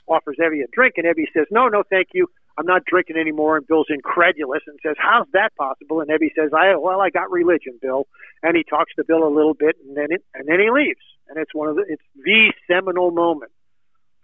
[0.08, 2.28] offers Ebby a drink, and Ebby says, "No, no, thank you.
[2.58, 6.52] I'm not drinking anymore." And Bill's incredulous and says, "How's that possible?" And Ebby says,
[6.54, 8.08] "I well, I got religion, Bill."
[8.42, 11.04] And he talks to Bill a little bit, and then it, and then he leaves.
[11.28, 13.52] And it's one of the it's the seminal moment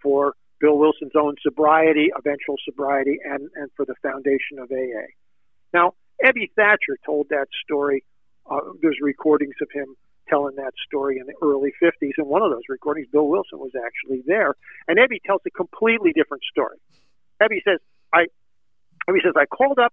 [0.02, 5.08] for Bill Wilson's own sobriety, eventual sobriety, and, and for the foundation of AA.
[5.72, 8.04] Now, Ebby Thatcher told that story.
[8.50, 9.96] Uh, there's recordings of him
[10.28, 13.72] telling that story in the early 50s, and one of those recordings, Bill Wilson was
[13.74, 14.54] actually there.
[14.86, 16.76] And Ebby tells a completely different story.
[17.42, 17.80] Ebby says,
[18.12, 18.26] "I,"
[19.08, 19.92] Ebby says, "I called up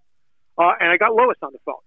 [0.58, 1.84] uh, and I got Lois on the phone,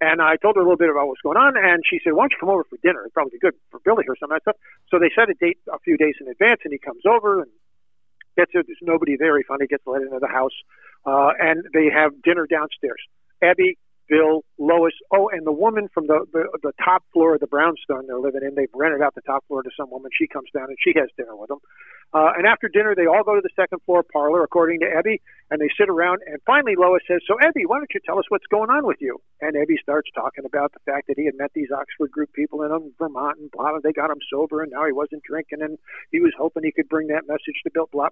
[0.00, 2.24] and I told her a little bit about what's going on, and she said, "Why
[2.24, 3.00] don't you come over for dinner?
[3.00, 4.56] It'd probably be good for Billy or some of that stuff."
[4.88, 7.50] So they set a date a few days in advance, and he comes over and
[8.36, 8.62] gets there.
[8.62, 9.36] There's nobody there.
[9.36, 10.54] He finally gets let into the house,
[11.04, 13.02] uh, and they have dinner downstairs.
[13.42, 13.76] Ebby,
[14.08, 18.06] Bill, Lois, oh, and the woman from the, the the top floor of the brownstone
[18.06, 18.54] they're living in.
[18.54, 20.10] They've rented out the top floor to some woman.
[20.16, 21.58] She comes down and she has dinner with them.
[22.14, 25.18] Uh, and after dinner, they all go to the second floor parlor, according to Ebby,
[25.50, 26.22] and they sit around.
[26.26, 28.98] And finally, Lois says, "So, Ebby, why don't you tell us what's going on with
[29.00, 32.32] you?" And Ebby starts talking about the fact that he had met these Oxford group
[32.32, 35.22] people in um, Vermont, and blah, blah, they got him sober, and now he wasn't
[35.24, 35.78] drinking, and
[36.12, 37.88] he was hoping he could bring that message to Bill.
[37.90, 38.08] Blah.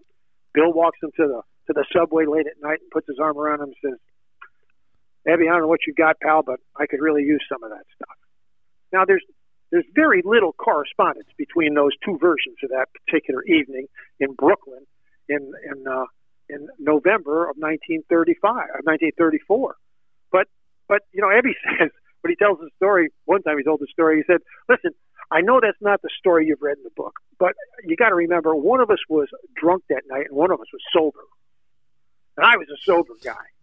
[0.54, 3.38] Bill walks him to the to the subway late at night and puts his arm
[3.38, 3.98] around him and says,
[5.26, 7.70] Ebby, I don't know what you got, pal, but I could really use some of
[7.70, 8.16] that stuff.
[8.92, 9.24] Now, there's
[9.70, 13.86] there's very little correspondence between those two versions of that particular evening
[14.20, 14.86] in Brooklyn
[15.28, 16.04] in in uh,
[16.48, 19.76] in November of 1935 of 1934.
[20.30, 20.46] But
[20.88, 23.88] but you know, Ebby says when he tells the story, one time he told the
[23.90, 24.92] story, he said, "Listen,
[25.30, 28.14] I know that's not the story you've read in the book, but you got to
[28.14, 31.24] remember, one of us was drunk that night and one of us was sober,
[32.36, 33.53] and I was a sober guy."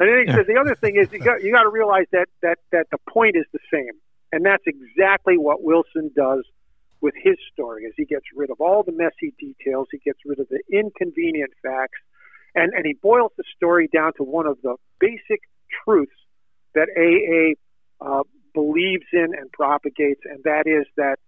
[0.00, 0.36] And then he yeah.
[0.36, 2.98] says the other thing is you got you got to realize that that that the
[3.10, 3.92] point is the same,
[4.32, 6.44] and that's exactly what Wilson does
[7.00, 7.84] with his story.
[7.84, 11.50] Is he gets rid of all the messy details, he gets rid of the inconvenient
[11.62, 11.98] facts,
[12.54, 15.40] and and he boils the story down to one of the basic
[15.84, 16.12] truths
[16.74, 17.58] that AA
[18.04, 18.22] uh,
[18.54, 21.18] believes in and propagates, and that is that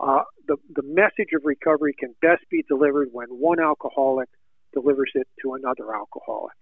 [0.00, 4.28] uh, the the message of recovery can best be delivered when one alcoholic
[4.74, 6.54] delivers it to another alcoholic.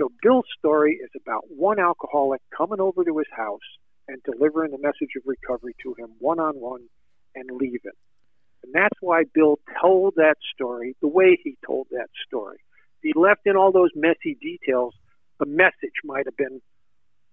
[0.00, 3.58] So Bill's story is about one alcoholic coming over to his house
[4.08, 6.88] and delivering the message of recovery to him one on one
[7.34, 7.98] and leaving.
[8.64, 12.56] And that's why Bill told that story the way he told that story.
[13.02, 14.94] He left in all those messy details,
[15.38, 16.62] the message might have been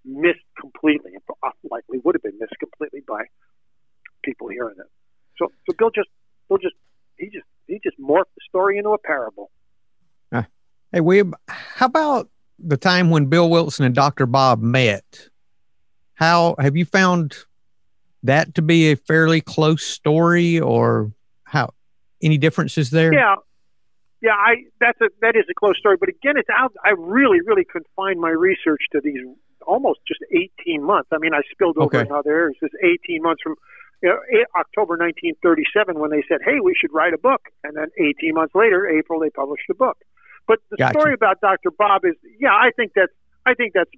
[0.04, 1.24] missed completely, and
[1.70, 3.24] likely would have been missed completely by
[4.24, 4.88] people hearing it.
[5.38, 6.10] So, so Bill just,
[6.50, 6.76] Bill just,
[7.18, 9.52] he just, he just morphed the story into a parable.
[10.34, 10.44] Uh,
[10.92, 14.26] hey, William, how about the time when Bill Wilson and Dr.
[14.26, 15.30] Bob met,
[16.16, 17.36] how have you found
[18.24, 21.12] that to be a fairly close story or
[21.44, 21.74] how
[22.22, 23.14] any differences there?
[23.14, 23.36] Yeah.
[24.20, 26.74] Yeah, I that's a that is a close story, but again, it's out.
[26.84, 29.22] I really, really confined my research to these
[29.68, 31.10] almost just 18 months.
[31.12, 32.08] I mean, I spilled over okay.
[32.08, 32.58] in other areas.
[32.60, 33.56] Just 18 months from
[34.02, 37.78] you know, eh, October 1937 when they said, "Hey, we should write a book," and
[37.78, 39.98] then 18 months later, April, they published a book.
[40.48, 41.00] But the gotcha.
[41.00, 41.72] story about Dr.
[41.72, 43.12] Bob is, yeah, I think that's
[43.46, 43.92] I think that's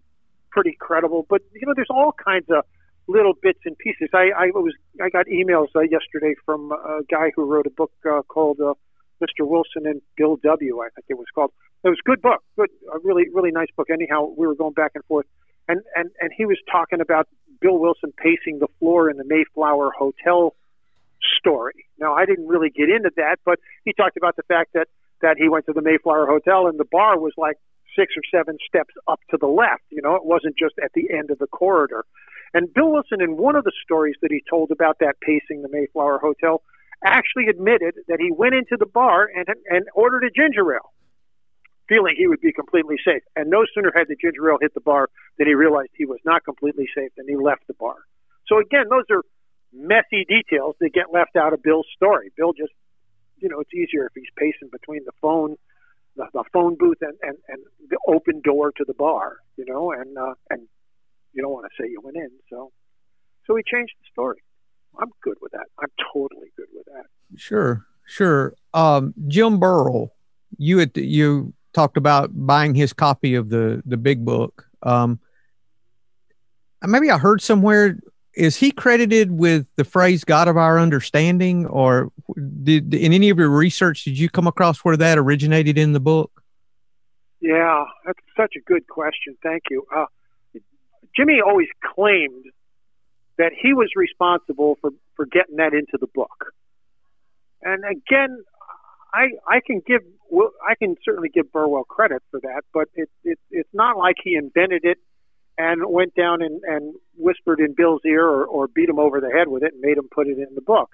[0.51, 1.25] pretty credible.
[1.29, 2.65] But you know, there's all kinds of
[3.07, 4.09] little bits and pieces.
[4.13, 7.91] I, I was I got emails uh, yesterday from a guy who wrote a book
[8.09, 8.73] uh, called uh,
[9.21, 9.47] Mr.
[9.47, 10.81] Wilson and Bill W.
[10.81, 11.51] I think it was called.
[11.83, 13.89] It was a good book, good, a really really nice book.
[13.91, 15.27] Anyhow, we were going back and forth,
[15.67, 17.27] and and and he was talking about
[17.61, 20.55] Bill Wilson pacing the floor in the Mayflower Hotel
[21.37, 21.85] story.
[21.99, 24.87] Now, I didn't really get into that, but he talked about the fact that
[25.21, 27.57] that he went to the Mayflower Hotel and the bar was like
[27.95, 29.83] six or seven steps up to the left.
[29.89, 32.05] You know, it wasn't just at the end of the corridor.
[32.53, 35.69] And Bill Wilson, in one of the stories that he told about that pacing the
[35.69, 36.61] Mayflower Hotel,
[37.03, 40.91] actually admitted that he went into the bar and and ordered a ginger ale
[41.87, 43.23] feeling he would be completely safe.
[43.35, 46.19] And no sooner had the ginger ale hit the bar than he realized he was
[46.23, 47.95] not completely safe and he left the bar.
[48.47, 49.23] So again, those are
[49.73, 52.31] messy details that get left out of Bill's story.
[52.37, 52.71] Bill just,
[53.41, 55.55] you know, it's easier if he's pacing between the phone,
[56.15, 59.91] the, the phone booth, and, and and the open door to the bar, you know,
[59.91, 60.67] and uh, and
[61.33, 62.71] you don't want to say you went in, so
[63.45, 64.41] so he changed the story.
[64.99, 65.65] I'm good with that.
[65.79, 67.05] I'm totally good with that.
[67.37, 68.53] Sure, sure.
[68.73, 70.13] Um, Jim Burwell,
[70.57, 74.65] you had you talked about buying his copy of the the big book.
[74.83, 75.19] Um,
[76.85, 77.99] maybe I heard somewhere
[78.33, 82.11] is he credited with the phrase "God of our understanding," or
[82.63, 85.99] did in any of your research did you come across where that originated in the
[85.99, 86.43] book?
[87.41, 89.37] Yeah, that's such a good question.
[89.41, 89.85] Thank you.
[89.95, 90.05] Uh,
[91.15, 92.45] Jimmy always claimed
[93.37, 96.53] that he was responsible for for getting that into the book.
[97.61, 98.43] And again,
[99.13, 100.01] I I can give
[100.67, 104.35] I can certainly give Burwell credit for that, but it, it it's not like he
[104.35, 104.97] invented it
[105.59, 109.29] and went down and, and whispered in Bill's ear or, or beat him over the
[109.29, 110.89] head with it and made him put it in the book.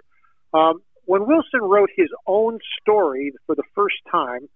[0.54, 4.50] Um, when Wilson wrote his own story for the first time,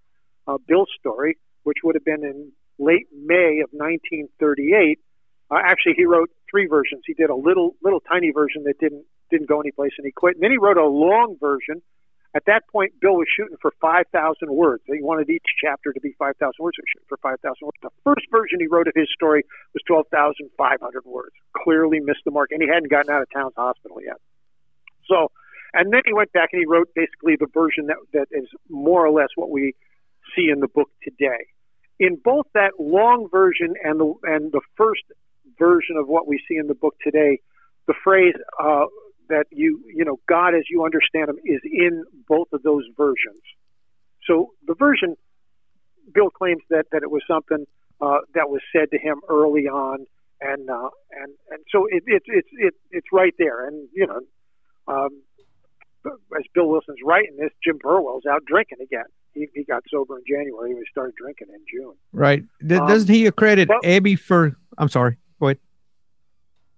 [0.48, 5.00] uh, Bill's story, which would have been in late May of 1938,
[5.52, 7.04] uh, actually he wrote three versions.
[7.06, 10.36] He did a little little tiny version that didn't didn't go anyplace and he quit.
[10.36, 11.84] And then he wrote a long version
[12.36, 14.06] at that point, Bill was shooting for 5,000
[14.54, 14.84] words.
[14.86, 16.78] He wanted each chapter to be 5,000 words.
[16.78, 17.78] Shooting for 5,000 words.
[17.82, 21.34] The first version he wrote of his story was 12,500 words.
[21.58, 24.22] Clearly missed the mark, and he hadn't gotten out of Towns Hospital yet.
[25.10, 25.32] So,
[25.74, 29.06] and then he went back and he wrote basically the version that, that is more
[29.06, 29.74] or less what we
[30.36, 31.50] see in the book today.
[32.00, 35.04] In both that long version and the and the first
[35.58, 37.40] version of what we see in the book today,
[37.88, 38.86] the phrase uh,
[39.30, 43.42] that you you know God as you understand him is in both of those versions.
[44.26, 45.16] So the version
[46.14, 47.66] Bill claims that that it was something
[48.02, 50.06] uh, that was said to him early on,
[50.42, 54.20] and uh, and and so it, it, it's it, it's right there, and you know.
[54.88, 55.22] Um,
[56.06, 59.04] as Bill Wilson's writing this, Jim Burwell's out drinking again.
[59.34, 60.72] He, he got sober in January.
[60.72, 61.94] He started drinking in June.
[62.14, 62.44] Right.
[62.66, 64.56] D- um, doesn't he accredit but, Ebby for?
[64.78, 65.18] I'm sorry.
[65.40, 65.60] Go ahead.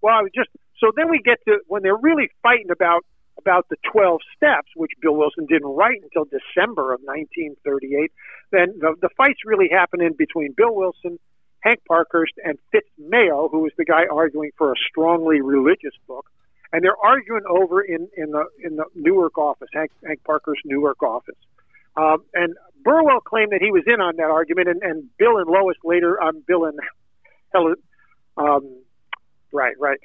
[0.02, 0.50] Well, I was just
[0.82, 3.06] so then we get to when they're really fighting about
[3.38, 8.12] about the 12 steps, which Bill Wilson didn't write until December of 1938.
[8.52, 11.18] Then the, the fights really happen in between Bill Wilson,
[11.62, 16.26] Hank Parkhurst, and Fitz Mayo, who was the guy arguing for a strongly religious book.
[16.74, 21.04] And they're arguing over in, in the in the Newark office, Hank, Hank Parkhurst's Newark
[21.04, 21.36] office.
[21.98, 25.50] Um, and Burwell claimed that he was in on that argument, and, and Bill and
[25.50, 26.80] Lois later, um, Bill and
[27.54, 27.76] Helen,
[28.38, 28.82] um,
[29.52, 30.00] right, right.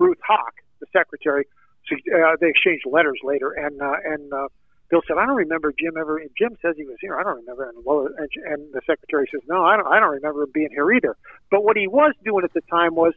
[0.00, 1.46] Ruth Hock, the secretary,
[1.92, 4.48] uh, they exchanged letters later, and uh, and uh,
[4.90, 7.18] Bill said, "I don't remember Jim ever." Jim says he was here.
[7.18, 7.68] I don't remember.
[7.68, 9.86] And, well, and, and the secretary says, "No, I don't.
[9.86, 11.16] I don't remember him being here either."
[11.50, 13.14] But what he was doing at the time was,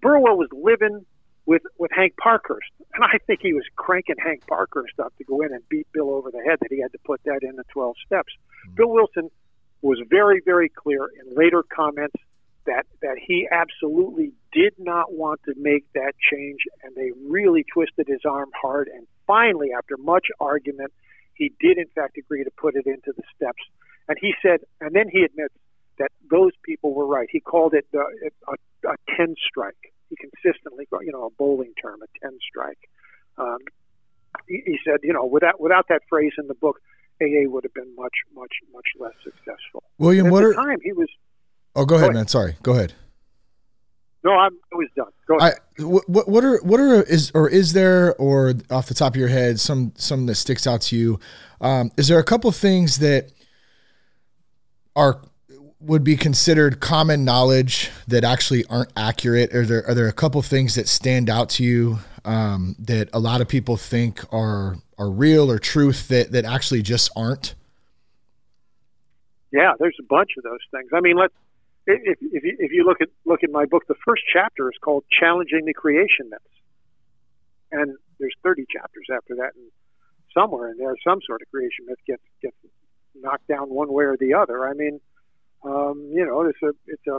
[0.00, 1.04] Burwell was living
[1.46, 5.40] with with Hank Parkhurst, and I think he was cranking Hank Parkhurst up to go
[5.42, 7.64] in and beat Bill over the head that he had to put that in the
[7.72, 8.32] 12 steps.
[8.32, 8.74] Mm-hmm.
[8.76, 9.30] Bill Wilson
[9.82, 12.16] was very very clear in later comments
[12.66, 18.06] that that he absolutely did not want to make that change, and they really twisted
[18.08, 18.88] his arm hard.
[18.88, 20.92] And finally, after much argument,
[21.34, 23.62] he did in fact agree to put it into the steps.
[24.08, 25.54] And he said, and then he admits
[25.98, 27.28] that those people were right.
[27.30, 28.00] He called it uh,
[28.48, 29.92] a, a ten strike.
[30.10, 32.78] He consistently, you know, a bowling term, a ten strike.
[33.38, 33.58] Um,
[34.48, 36.80] he, he said, you know, without without that phrase in the book,
[37.22, 39.82] AA would have been much, much, much less successful.
[39.98, 41.08] William, At what the are time he was
[41.76, 42.14] Oh, go ahead, go ahead.
[42.14, 42.28] man.
[42.28, 42.56] Sorry.
[42.62, 42.92] Go ahead.
[44.24, 45.06] No, I'm I was done.
[45.26, 45.54] Go ahead.
[45.78, 49.16] I, what, what are what are is or is there or off the top of
[49.16, 51.20] your head some some that sticks out to you?
[51.60, 53.32] Um, is there a couple things that
[54.96, 55.20] are
[55.80, 59.54] would be considered common knowledge that actually aren't accurate?
[59.54, 63.18] Are there are there a couple things that stand out to you um, that a
[63.18, 67.54] lot of people think are are real or truth that that actually just aren't?
[69.52, 70.88] Yeah, there's a bunch of those things.
[70.94, 71.34] I mean, let's
[71.86, 74.76] if, if, you, if you look at look at my book, the first chapter is
[74.80, 76.44] called "Challenging the Creation Myths,"
[77.72, 79.70] and there's 30 chapters after that, and
[80.32, 82.56] somewhere in there, some sort of creation myth gets gets
[83.14, 84.68] knocked down one way or the other.
[84.68, 85.00] I mean,
[85.64, 87.18] um, you know, it's a it's a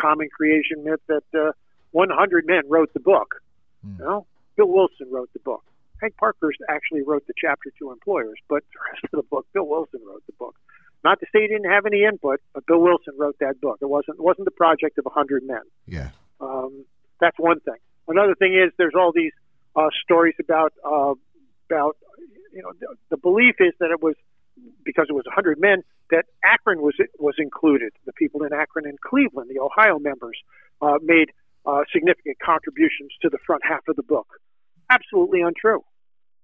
[0.00, 1.52] common creation myth that uh,
[1.92, 3.36] 100 men wrote the book.
[3.84, 3.96] Hmm.
[3.98, 5.64] You know, Bill Wilson wrote the book.
[6.00, 9.66] Hank Parkhurst actually wrote the chapter to employers, but the rest of the book, Bill
[9.66, 10.56] Wilson wrote the book.
[11.02, 13.78] Not to say he didn't have any input, but Bill Wilson wrote that book.
[13.80, 15.62] It wasn't it wasn't the project of a 100 men.
[15.86, 16.10] Yeah.
[16.40, 16.84] Um,
[17.20, 17.80] that's one thing.
[18.08, 19.32] Another thing is there's all these
[19.76, 21.14] uh, stories about uh,
[21.70, 21.96] about
[22.52, 24.14] you know the, the belief is that it was
[24.84, 27.92] because it was a 100 men that Akron was was included.
[28.04, 30.36] The people in Akron and Cleveland, the Ohio members,
[30.82, 31.30] uh, made
[31.64, 34.26] uh, significant contributions to the front half of the book.
[34.90, 35.84] Absolutely untrue.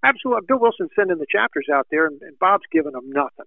[0.03, 0.47] Absolutely.
[0.47, 3.47] Bill Wilson's sending the chapters out there, and, and Bob's giving them nothing.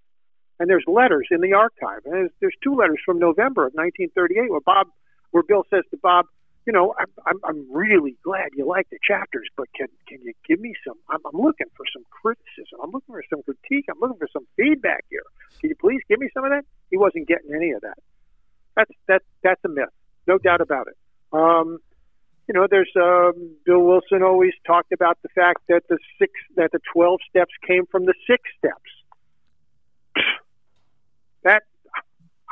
[0.59, 2.03] And there's letters in the archive.
[2.05, 4.87] And there's, there's two letters from November of 1938 where Bob,
[5.31, 6.25] where Bill says to Bob,
[6.69, 10.33] you know, I'm, I'm, I'm really glad you like the chapters, but can can you
[10.47, 10.97] give me some?
[11.09, 12.77] I'm, I'm looking for some criticism.
[12.83, 13.85] I'm looking for some critique.
[13.89, 15.23] I'm looking for some feedback here.
[15.61, 16.65] Can you please give me some of that?
[16.91, 17.97] He wasn't getting any of that.
[18.75, 19.89] That's that that's a myth,
[20.27, 20.97] no doubt about it.
[21.33, 21.79] Um,
[22.47, 26.71] you know, there's um, Bill Wilson always talked about the fact that the six that
[26.71, 28.91] the twelve steps came from the six steps.
[31.43, 31.63] That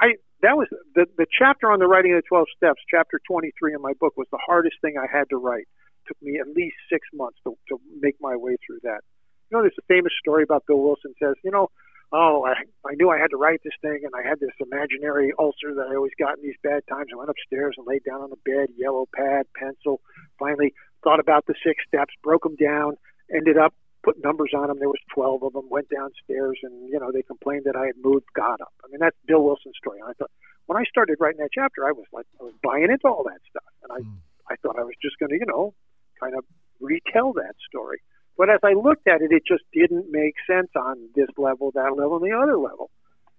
[0.01, 3.51] I that was the the chapter on the writing of the twelve steps, chapter twenty
[3.57, 5.67] three in my book, was the hardest thing I had to write.
[5.67, 9.01] It took me at least six months to, to make my way through that.
[9.49, 11.69] You know, there's a famous story about Bill Wilson says, you know,
[12.11, 12.53] oh, I,
[12.87, 15.87] I knew I had to write this thing, and I had this imaginary ulcer that
[15.91, 17.07] I always got in these bad times.
[17.13, 20.01] I went upstairs and laid down on the bed, yellow pad, pencil.
[20.39, 22.97] Finally, thought about the six steps, broke them down,
[23.33, 23.73] ended up
[24.07, 24.79] put numbers on them.
[24.79, 25.67] There was 12 of them.
[25.69, 28.71] Went downstairs, and you know they complained that I had moved God up.
[28.79, 29.99] I mean that's Bill Wilson's story.
[29.99, 30.31] And I thought
[30.67, 33.43] when I started writing that chapter, I was like I was buying into all that
[33.51, 34.23] stuff, and I Mm.
[34.49, 35.73] I thought I was just going to you know
[36.21, 36.45] kind of
[36.79, 37.99] retell that story.
[38.37, 41.97] But as I looked at it, it just didn't make sense on this level, that
[41.97, 42.91] level, and the other level.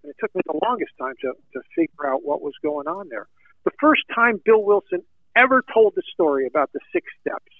[0.02, 3.08] And it took me the longest time to, to figure out what was going on
[3.08, 3.28] there.
[3.64, 5.02] The first time Bill Wilson
[5.36, 7.54] ever told the story about the six steps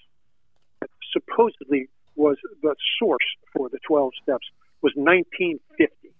[0.81, 1.87] that supposedly
[2.19, 4.45] was the source for the 12 steps
[4.83, 6.11] was 1950,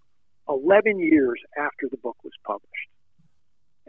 [0.47, 2.89] 11 years after the book was published.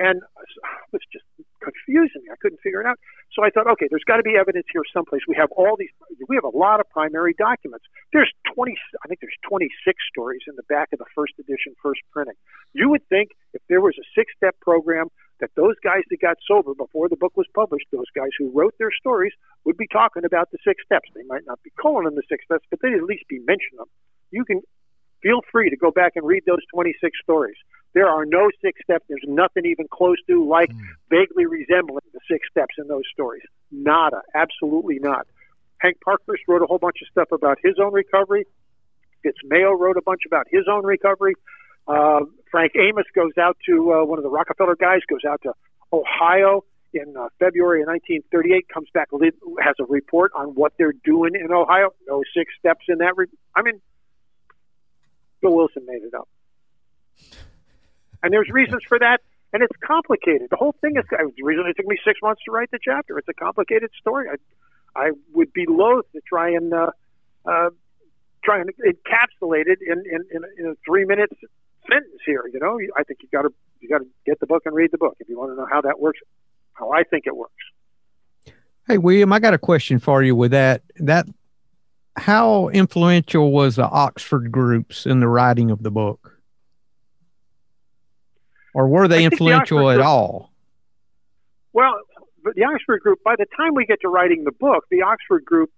[0.01, 1.29] And it was just
[1.61, 2.33] confusing me.
[2.33, 2.97] I couldn't figure it out.
[3.37, 5.21] So I thought, okay, there's got to be evidence here someplace.
[5.29, 5.93] We have all these,
[6.27, 7.85] we have a lot of primary documents.
[8.13, 8.73] There's 20,
[9.05, 9.69] I think there's 26
[10.09, 12.39] stories in the back of the first edition, first printing.
[12.73, 16.37] You would think if there was a six step program that those guys that got
[16.47, 19.33] sober before the book was published, those guys who wrote their stories
[19.65, 21.09] would be talking about the six steps.
[21.15, 23.79] They might not be calling them the six steps, but they'd at least be mentioning
[23.79, 23.89] them.
[24.31, 24.61] You can
[25.23, 27.57] feel free to go back and read those 26 stories.
[27.93, 29.05] There are no six steps.
[29.09, 30.79] There's nothing even close to like hmm.
[31.11, 33.43] vaguely resembling the six steps in those stories.
[33.71, 34.23] Nada.
[34.35, 35.27] Absolutely not.
[35.79, 38.47] Hank Parkhurst wrote a whole bunch of stuff about his own recovery.
[39.23, 41.35] Fitz Mayo wrote a bunch about his own recovery.
[41.87, 45.53] Uh, Frank Amos goes out to uh, one of the Rockefeller guys, goes out to
[45.93, 49.09] Ohio in uh, February of 1938, comes back,
[49.63, 51.91] has a report on what they're doing in Ohio.
[52.09, 53.17] No six steps in that.
[53.17, 53.81] Re- I mean,
[55.41, 56.29] Bill Wilson made it up.
[58.23, 59.21] And there's reasons for that,
[59.53, 60.49] and it's complicated.
[60.51, 63.19] The whole thing is the reason it took me six months to write the chapter.
[63.19, 64.29] It's a complicated story.
[64.29, 66.91] I, I would be loath to try and uh,
[67.47, 67.71] uh,
[68.45, 71.31] try and encapsulate it in, in, in, in three minute
[71.91, 72.45] sentence here.
[72.53, 74.91] You know, I think you got to you got to get the book and read
[74.93, 76.21] the book if you want to know how that works.
[76.75, 77.53] How I think it works.
[78.87, 80.83] Hey, William, I got a question for you with that.
[80.97, 81.27] That
[82.17, 86.37] how influential was the Oxford groups in the writing of the book?
[88.75, 90.53] Or were they I think the influential at group- all?
[91.73, 91.95] Well,
[92.43, 93.23] the Oxford group.
[93.25, 95.71] By the time we get to writing the book, the Oxford group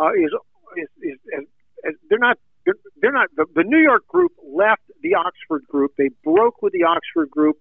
[0.00, 0.32] uh, is,
[0.76, 1.44] is, is, is,
[1.84, 5.92] is they're not they're, they're not the, the New York group left the Oxford group.
[5.96, 7.56] They broke with the Oxford group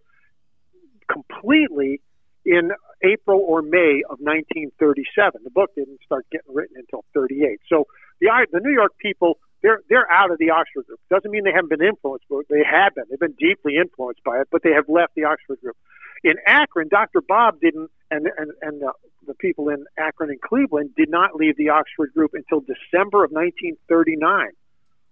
[1.09, 2.01] completely
[2.45, 2.71] in
[3.03, 5.41] April or May of 1937.
[5.43, 7.59] The book didn't start getting written until 38.
[7.69, 7.85] So
[8.19, 10.99] the the New York people they're they're out of the Oxford group.
[11.09, 13.05] Doesn't mean they haven't been influenced, but they have been.
[13.09, 15.77] They've been deeply influenced by it, but they have left the Oxford group.
[16.23, 17.21] In Akron, Dr.
[17.21, 18.91] Bob didn't, and and and uh,
[19.27, 23.31] the people in Akron and Cleveland did not leave the Oxford group until December of
[23.31, 24.49] 1939.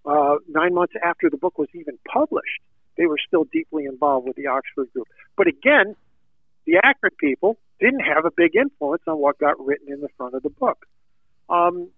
[0.05, 2.61] Uh, nine months after the book was even published,
[2.97, 5.07] they were still deeply involved with the Oxford group.
[5.37, 5.95] But again,
[6.65, 10.35] the Akron people didn't have a big influence on what got written in the front
[10.35, 10.85] of the book.
[11.49, 11.89] Um,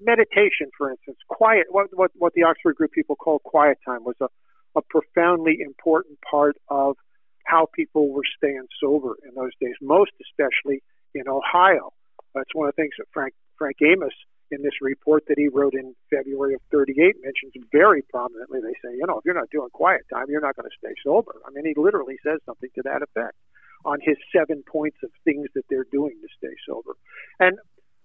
[0.00, 4.16] meditation, for instance, quiet, what, what, what the Oxford group people call quiet time, was
[4.20, 4.28] a,
[4.76, 6.96] a profoundly important part of
[7.44, 10.82] how people were staying sober in those days, most especially
[11.14, 11.92] in Ohio.
[12.34, 14.12] That's one of the things that Frank, Frank Amos
[14.50, 18.60] in this report that he wrote in February of 38 mentions very prominently.
[18.60, 20.94] They say, you know, if you're not doing quiet time, you're not going to stay
[21.04, 21.36] sober.
[21.46, 23.36] I mean, he literally says something to that effect.
[23.84, 26.94] on his seven points of things that they're doing to stay sober.
[27.40, 27.58] And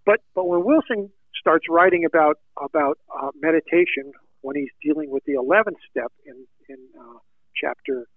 [0.06, 5.34] but but when Wilson starts writing about about uh, meditation when he's dealing with the
[5.34, 7.20] eleventh step in in uh,
[7.56, 8.08] chapter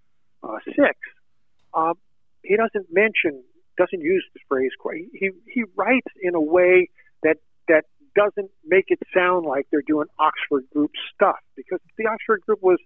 [0.42, 0.98] uh, six,
[1.74, 1.94] um,
[2.42, 3.42] he doesn't mention
[3.78, 4.72] doesn't use the phrase.
[5.12, 6.90] He he writes in a way
[7.22, 7.84] that that
[8.16, 12.78] doesn't make it sound like they're doing Oxford Group stuff because the Oxford Group was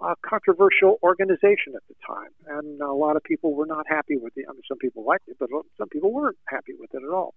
[0.00, 4.32] a controversial organization at the time, and a lot of people were not happy with
[4.36, 4.46] it.
[4.48, 7.34] I mean, some people liked it, but some people weren't happy with it at all.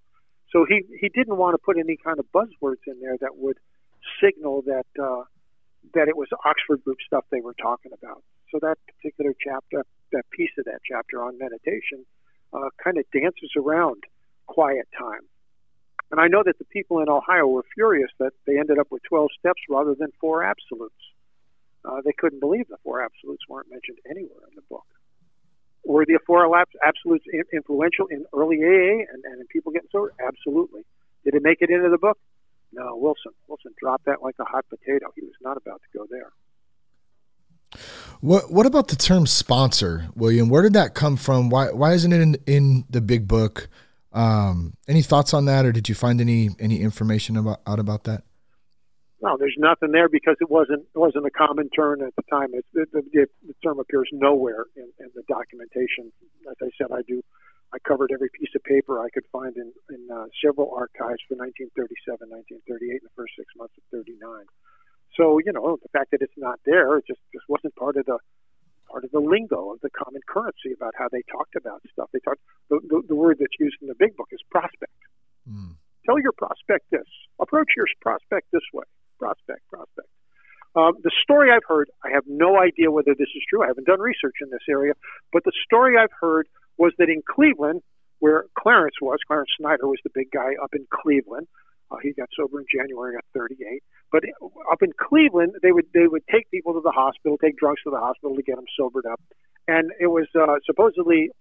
[0.52, 3.58] So he he didn't want to put any kind of buzzwords in there that would
[4.24, 5.24] signal that uh,
[5.94, 8.24] that it was Oxford Group stuff they were talking about.
[8.52, 12.06] So that particular chapter, that piece of that chapter on meditation,
[12.54, 14.04] uh, kind of dances around
[14.48, 15.28] quiet time.
[16.12, 19.04] And I know that the people in Ohio were furious that they ended up with
[19.04, 20.96] 12 steps rather than four absolutes.
[21.84, 24.86] Uh, they couldn't believe the four absolutes weren't mentioned anywhere in the book.
[25.86, 26.44] Were the four
[26.86, 30.14] absolutes influential in early AA and, and in people getting sober?
[30.26, 30.82] Absolutely.
[31.24, 32.18] Did it make it into the book?
[32.74, 33.32] No, Wilson.
[33.48, 35.08] Wilson dropped that like a hot potato.
[35.16, 36.32] He was not about to go there.
[38.20, 40.50] What What about the term sponsor, William?
[40.50, 41.50] Where did that come from?
[41.50, 43.70] Why Why isn't it in in the big book?
[44.14, 48.06] Um, any thoughts on that, or did you find any any information about out about
[48.06, 48.24] that?
[49.22, 52.54] No, there's nothing there because it wasn't it wasn't a common term at the time.
[52.54, 56.12] It, the, the, the term appears nowhere in, in the documentation.
[56.50, 57.22] As I said, I do
[57.74, 61.36] I covered every piece of paper I could find in, in uh, several archives for
[61.36, 64.16] 1937, 1938, and the first six months of 39.
[65.18, 68.06] So you know the fact that it's not there, it just just wasn't part of
[68.06, 68.20] the
[68.90, 72.10] part of the lingo of the common currency about how they talked about stuff.
[72.14, 74.98] They talked the, the, the word that's used in the big book is prospect.
[75.50, 75.76] Mm.
[76.06, 77.08] Tell your prospect this.
[77.40, 78.86] Approach your prospect this way
[79.18, 80.08] prospect, prospect.
[80.76, 83.64] Um, the story I've heard, I have no idea whether this is true.
[83.64, 84.94] I haven't done research in this area,
[85.34, 87.82] but the story I've heard was that in Cleveland,
[88.20, 91.48] where Clarence was, Clarence Snyder was the big guy up in Cleveland.
[91.90, 93.82] Uh, he got sober in January of 38.
[94.12, 94.24] But
[94.72, 97.92] up in Cleveland, they would they would take people to the hospital, take drunks to
[97.92, 99.22] the hospital to get them sobered up,
[99.68, 101.32] and it was uh, supposedly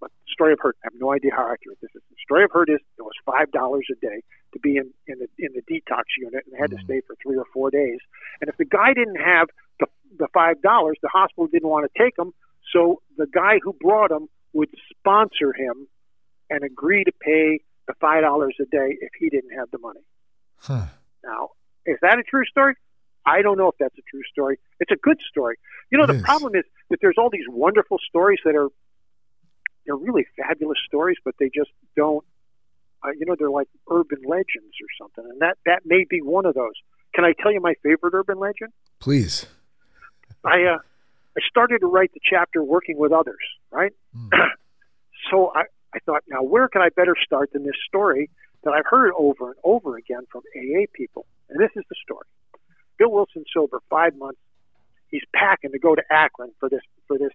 [0.00, 2.02] but the story I've heard, I have no idea how accurate this is.
[2.08, 4.24] The story I've heard is it was five dollars a day
[4.54, 6.78] to be in, in the in the detox unit and they had mm-hmm.
[6.80, 7.98] to stay for three or four days.
[8.40, 9.48] And if the guy didn't have
[9.78, 9.86] the
[10.18, 12.32] the five dollars, the hospital didn't want to take him,
[12.72, 15.86] so the guy who brought him would sponsor him
[16.48, 17.60] and agree to pay
[17.90, 20.00] the five dollars a day if he didn't have the money.
[20.56, 20.86] Huh.
[21.24, 21.50] Now,
[21.86, 22.74] is that a true story?
[23.26, 24.58] I don't know if that's a true story.
[24.78, 25.56] It's a good story.
[25.90, 26.22] You know, it the is.
[26.22, 28.68] problem is that there's all these wonderful stories that are
[29.86, 32.24] they're really fabulous stories, but they just don't.
[33.02, 36.46] Uh, you know, they're like urban legends or something, and that that may be one
[36.46, 36.74] of those.
[37.14, 38.72] Can I tell you my favorite urban legend?
[39.00, 39.46] Please.
[40.44, 40.78] I uh,
[41.36, 43.92] I started to write the chapter working with others, right?
[44.16, 44.30] Mm.
[45.30, 45.64] so I
[45.94, 48.30] I thought, now where can I better start than this story
[48.64, 51.26] that I've heard over and over again from AA people?
[51.48, 52.26] And this is the story.
[52.98, 54.40] Bill Wilson sober five months.
[55.08, 57.32] He's packing to go to Akron for this for this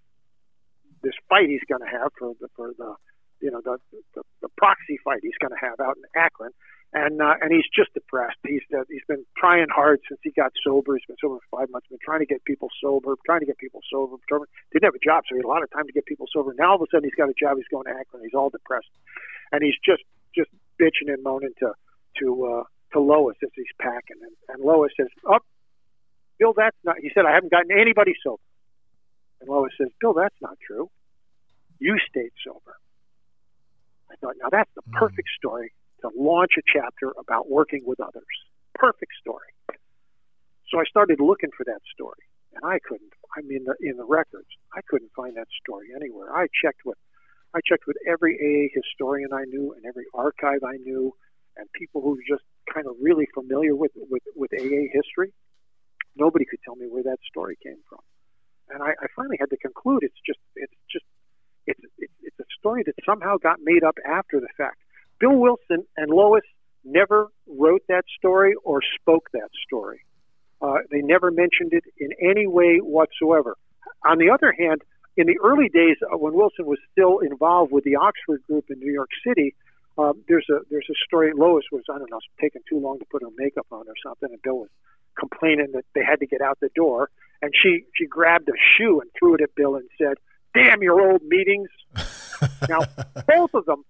[1.03, 2.95] this fight he's going to have for the for the
[3.41, 3.77] you know the
[4.13, 6.51] the, the proxy fight he's going to have out in Akron,
[6.95, 8.39] and uh, and he's just depressed.
[8.47, 10.95] He's uh, he's been trying hard since he got sober.
[10.95, 11.91] He's been sober for five months.
[11.91, 14.15] Been trying to get people sober, trying to get people sober.
[14.71, 16.55] Didn't have a job, so he had a lot of time to get people sober.
[16.57, 17.59] Now all of a sudden he's got a job.
[17.59, 18.23] He's going to Akron.
[18.23, 18.87] He's all depressed,
[19.51, 20.47] and he's just just
[20.79, 21.75] bitching and moaning to
[22.23, 22.63] to uh,
[22.95, 25.45] to Lois as he's packing, and, and Lois says, "Up, oh,
[26.39, 28.39] Bill, that's not." He said, "I haven't gotten anybody sober."
[29.41, 30.89] And Lois says, Bill, that's not true.
[31.77, 32.79] You stayed sober.
[34.09, 34.95] I thought, now that's the hmm.
[34.95, 35.73] perfect story
[36.05, 38.35] to launch a chapter about working with others.
[38.75, 39.49] Perfect story.
[40.69, 43.13] So I started looking for that story, and I couldn't.
[43.37, 46.35] I mean, the, in the records, I couldn't find that story anywhere.
[46.35, 46.97] I checked with,
[47.53, 51.13] I checked with every AA historian I knew and every archive I knew,
[51.57, 52.43] and people who were just
[52.73, 55.33] kind of really familiar with with, with AA history.
[56.17, 57.99] Nobody could tell me where that story came from
[58.69, 61.05] and I, I finally had to conclude it's just it's just
[61.67, 61.79] it's
[62.21, 64.77] it's a story that somehow got made up after the fact.
[65.19, 66.43] Bill Wilson and Lois
[66.83, 70.01] never wrote that story or spoke that story.
[70.61, 73.55] Uh, they never mentioned it in any way whatsoever.
[74.05, 74.81] On the other hand,
[75.17, 78.79] in the early days uh, when Wilson was still involved with the Oxford Group in
[78.79, 79.55] New York City,
[79.97, 81.31] uh, there's a there's a story.
[81.33, 84.29] Lois was I don't know taking too long to put her makeup on or something,
[84.29, 84.69] and Bill was
[85.17, 87.09] complaining that they had to get out the door
[87.41, 90.15] and she she grabbed a shoe and threw it at Bill and said,
[90.53, 91.69] "Damn your old meetings."
[92.69, 92.81] now,
[93.27, 93.83] both of them,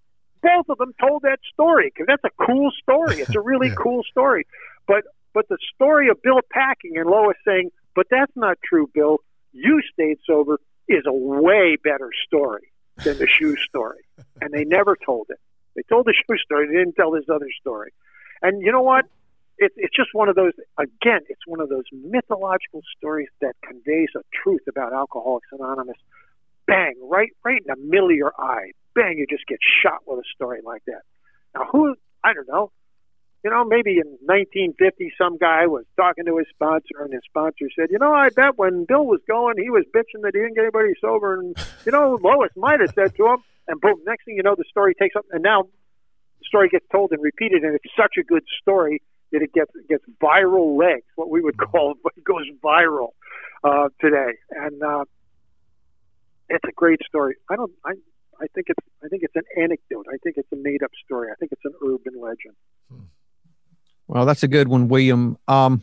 [0.46, 3.20] both of them told that story because that's a cool story.
[3.20, 3.74] It's a really yeah.
[3.74, 4.46] cool story.
[4.86, 9.18] But but the story of Bill packing and Lois saying, "But that's not true, Bill.
[9.52, 12.72] You stayed sober," is a way better story.
[13.04, 14.04] than the shoe story,
[14.40, 15.38] and they never told it.
[15.74, 16.68] They told the shoe story.
[16.68, 17.92] They didn't tell this other story.
[18.42, 19.06] And you know what?
[19.58, 20.52] It, it's just one of those.
[20.78, 25.96] Again, it's one of those mythological stories that conveys a truth about Alcoholics Anonymous.
[26.66, 26.94] Bang!
[27.02, 28.72] Right, right in the middle of your eye.
[28.96, 29.18] Bang!
[29.18, 31.02] You just get shot with a story like that.
[31.54, 31.94] Now, who?
[32.24, 32.72] I don't know.
[33.44, 37.66] You know, maybe in 1950, some guy was talking to his sponsor, and his sponsor
[37.78, 40.54] said, "You know, I bet when Bill was going, he was bitching that he didn't
[40.54, 43.38] get anybody sober, and you know, Lois might have said to him."
[43.68, 46.86] And boom, next thing you know, the story takes up, and now the story gets
[46.90, 51.06] told and repeated, and it's such a good story that it gets gets viral legs,
[51.16, 53.10] what we would call it goes viral
[53.62, 55.04] uh, today, and uh,
[56.48, 57.36] it's a great story.
[57.50, 57.92] I don't, I,
[58.40, 60.06] I think it's, I think it's an anecdote.
[60.12, 61.28] I think it's a made up story.
[61.30, 62.54] I think it's an urban legend.
[62.90, 63.04] Hmm.
[64.08, 65.36] Well, that's a good one, William.
[65.48, 65.82] Um,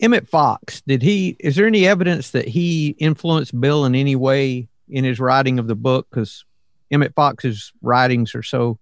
[0.00, 1.36] Emmett Fox, did he?
[1.38, 5.68] Is there any evidence that he influenced Bill in any way in his writing of
[5.68, 6.08] the book?
[6.10, 6.44] Because
[6.90, 8.78] Emmett Fox's writings are so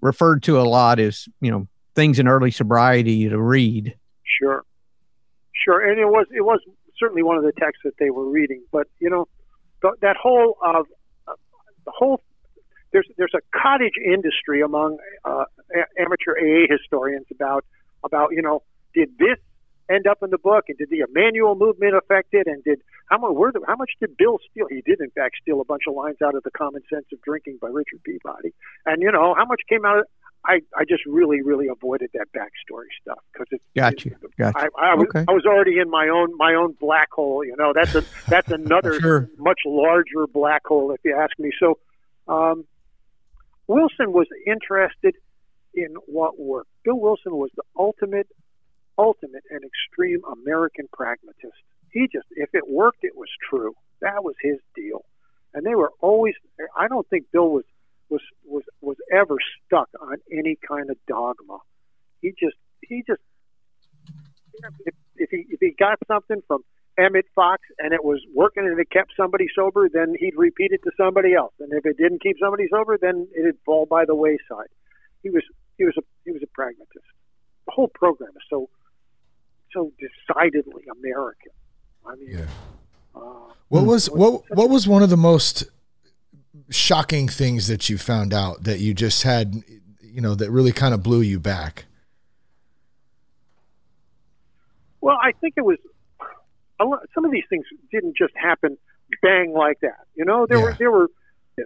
[0.00, 3.96] referred to a lot as you know things in early sobriety to read.
[4.22, 4.64] Sure,
[5.64, 6.60] sure, and it was it was
[6.98, 8.62] certainly one of the texts that they were reading.
[8.70, 9.26] But you know,
[10.00, 10.86] that whole of
[11.84, 12.20] the whole
[12.92, 15.44] there's there's a cottage industry among uh,
[15.98, 17.64] amateur AA historians about
[18.04, 18.62] about you know
[18.94, 19.38] did this
[19.90, 23.18] end up in the book and did the Emmanuel movement affect it and did how
[23.18, 24.66] much were the, how much did Bill steal?
[24.68, 27.20] He did in fact steal a bunch of lines out of the Common Sense of
[27.22, 28.54] Drinking by Richard Peabody,
[28.86, 29.98] and you know how much came out.
[29.98, 30.04] Of,
[30.44, 34.16] I, I just really really avoided that backstory stuff because it's got you.
[34.38, 34.70] Got you.
[34.76, 35.24] I, I, was, okay.
[35.28, 37.44] I was already in my own my own black hole.
[37.44, 39.30] You know that's a that's another sure.
[39.38, 41.52] much larger black hole if you ask me.
[41.60, 41.78] So
[42.28, 42.64] um,
[43.66, 45.14] Wilson was interested
[45.74, 46.70] in what worked.
[46.84, 48.28] Bill Wilson was the ultimate,
[48.98, 51.56] ultimate and extreme American pragmatist.
[51.90, 53.74] He just, if it worked, it was true.
[54.00, 55.04] That was his deal.
[55.54, 56.34] And they were always,
[56.76, 57.64] I don't think Bill was,
[58.12, 61.58] was, was, was ever stuck on any kind of dogma.
[62.20, 63.22] He just, he just,
[64.86, 66.62] if, if he, if he got something from
[66.98, 70.82] Emmett Fox and it was working and it kept somebody sober, then he'd repeat it
[70.84, 71.54] to somebody else.
[71.58, 74.68] And if it didn't keep somebody sober, then it'd fall by the wayside.
[75.22, 75.42] He was
[75.78, 77.06] he was a he was a pragmatist.
[77.66, 78.68] The whole program is so
[79.72, 81.52] so decidedly American.
[82.06, 82.46] I mean, yeah.
[83.14, 85.64] Uh, what was what what was one of the most
[86.72, 89.62] shocking things that you found out that you just had,
[90.00, 91.86] you know, that really kind of blew you back?
[95.00, 95.78] Well, I think it was
[97.14, 98.76] some of these things didn't just happen
[99.20, 100.06] bang like that.
[100.14, 100.64] You know, there yeah.
[100.64, 101.08] were there were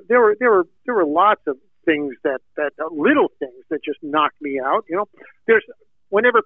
[0.09, 3.81] there were there were there were lots of things that that uh, little things that
[3.85, 4.85] just knocked me out.
[4.89, 5.09] You know,
[5.47, 5.65] there's
[6.09, 6.43] whenever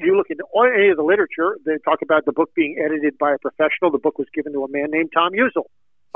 [0.00, 0.44] you look into
[0.76, 3.90] any of the literature, they talk about the book being edited by a professional.
[3.90, 5.64] The book was given to a man named Tom Uzzell.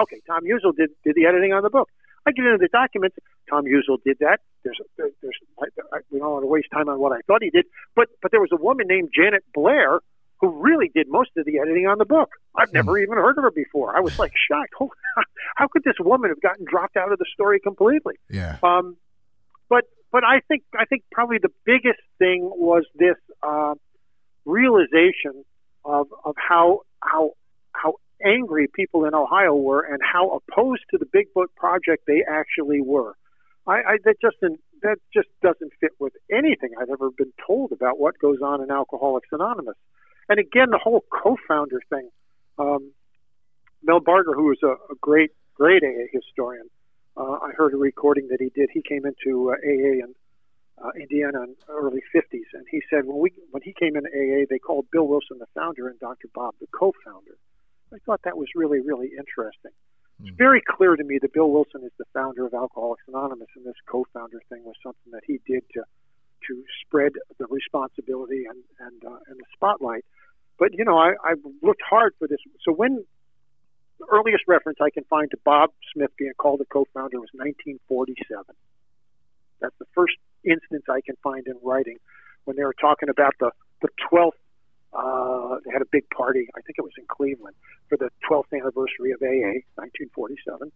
[0.01, 1.89] Okay, Tom Uzzell did did the editing on the book.
[2.27, 3.17] I get into the documents.
[3.51, 4.39] Tom Uzzell did that.
[4.63, 5.13] There's, there's,
[5.61, 7.67] I, I, we don't want to waste time on what I thought he did,
[7.97, 10.01] but but there was a woman named Janet Blair
[10.41, 12.31] who really did most of the editing on the book.
[12.57, 12.77] I've hmm.
[12.77, 13.97] never even heard of her before.
[13.97, 14.75] I was like shocked.
[15.57, 18.15] How could this woman have gotten dropped out of the story completely?
[18.29, 18.59] Yeah.
[18.63, 18.97] Um,
[19.69, 23.75] but but I think I think probably the biggest thing was this uh,
[24.45, 25.45] realization
[25.85, 27.31] of of how how
[27.73, 32.23] how angry people in Ohio were and how opposed to the Big Book project they
[32.29, 33.15] actually were.
[33.67, 34.37] I, I that just
[34.83, 38.71] that just doesn't fit with anything I've ever been told about what goes on in
[38.71, 39.77] Alcoholics Anonymous.
[40.29, 42.09] And again, the whole co-founder thing.
[42.59, 42.93] Um,
[43.83, 46.69] Mel Barger, who is a, a great, great AA historian,
[47.17, 48.71] uh, I heard a recording that he did.
[48.73, 50.15] He came into uh, AA in
[50.83, 54.47] uh, Indiana in early 50s, and he said when we when he came into AA,
[54.49, 56.29] they called Bill Wilson the founder and Dr.
[56.35, 57.37] Bob the co-founder.
[57.93, 59.73] I thought that was really, really interesting.
[60.21, 60.29] Mm.
[60.29, 63.67] It's very clear to me that Bill Wilson is the founder of Alcoholics Anonymous, and
[63.67, 65.83] this co-founder thing was something that he did to
[66.49, 70.05] to spread the responsibility and and uh, and the spotlight.
[70.59, 72.39] But you know, I, I looked hard for this.
[72.65, 73.05] So when
[74.03, 78.45] the earliest reference I can find to Bob Smith being called a co-founder was 1947.
[79.61, 81.99] That's the first instance I can find in writing
[82.45, 84.39] when they were talking about the the 12th.
[84.93, 86.49] Uh, they had a big party.
[86.57, 87.57] I think it was in Cleveland
[87.89, 90.71] for the 12th anniversary of AA, 1947,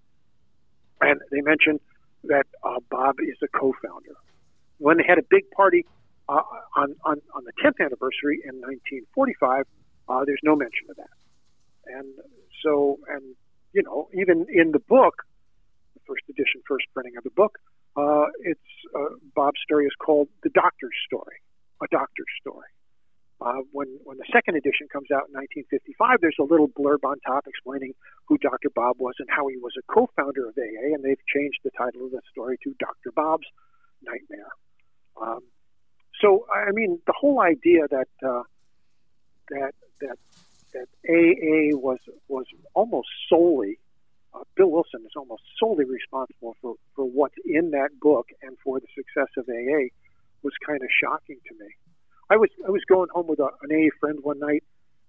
[1.02, 1.80] and they mentioned
[2.24, 4.16] that uh, Bob is a co-founder
[4.78, 5.84] when they had a big party
[6.28, 6.42] uh,
[6.76, 9.64] on, on, on the 10th anniversary in 1945,
[10.08, 11.14] uh, there's no mention of that.
[11.86, 12.06] And
[12.62, 13.22] so, and,
[13.72, 15.22] you know, even in the book,
[15.94, 17.58] the first edition, first printing of the book,
[17.96, 18.60] uh, it's
[18.94, 21.36] uh, Bob's story is called The Doctor's Story,
[21.82, 22.68] a doctor's story.
[23.40, 27.20] Uh, when when the second edition comes out in 1955, there's a little blurb on
[27.20, 27.92] top explaining
[28.26, 28.70] who Dr.
[28.74, 32.06] Bob was and how he was a co-founder of AA, and they've changed the title
[32.06, 33.12] of the story to Dr.
[33.14, 33.46] Bob's
[34.02, 34.52] Nightmare.
[35.20, 35.40] Um,
[36.20, 38.42] so, I mean, the whole idea that uh,
[39.50, 40.18] that that
[40.72, 43.78] that AA was was almost solely
[44.36, 48.80] uh, Bill Wilson is almost solely responsible for for what's in that book and for
[48.80, 49.92] the success of AA
[50.42, 51.70] was kind of shocking to me.
[52.30, 54.64] I was I was going home with a, an AA friend one night,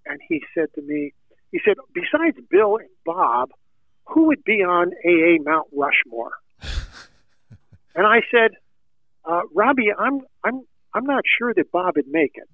[0.05, 1.13] and he said to me,
[1.51, 3.49] he said, besides Bill and Bob,
[4.05, 6.33] who would be on AA Mount Rushmore?
[7.95, 8.51] and I said,
[9.25, 10.61] uh, Robbie, I'm I'm
[10.93, 12.49] I'm not sure that Bob would make it.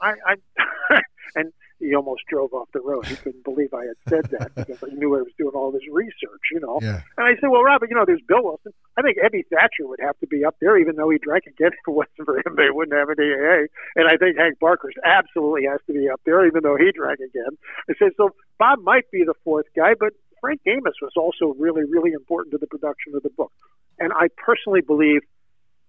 [0.00, 1.00] I, I
[1.34, 3.06] and he almost drove off the road.
[3.06, 5.86] He couldn't believe I had said that because I knew I was doing all this
[5.90, 6.78] research, you know.
[6.80, 7.02] Yeah.
[7.18, 8.72] And I said, "Well, Robert, you know, there's Bill Wilson.
[8.96, 11.72] I think Ebby Thatcher would have to be up there, even though he drank again.
[11.72, 13.68] If it wasn't for him, they wouldn't have an AA.
[13.96, 17.20] And I think Hank Parkhurst's absolutely has to be up there, even though he drank
[17.20, 17.58] again.
[17.90, 21.84] I said, so Bob might be the fourth guy, but Frank Amos was also really,
[21.84, 23.52] really important to the production of the book.
[23.98, 25.22] And I personally believe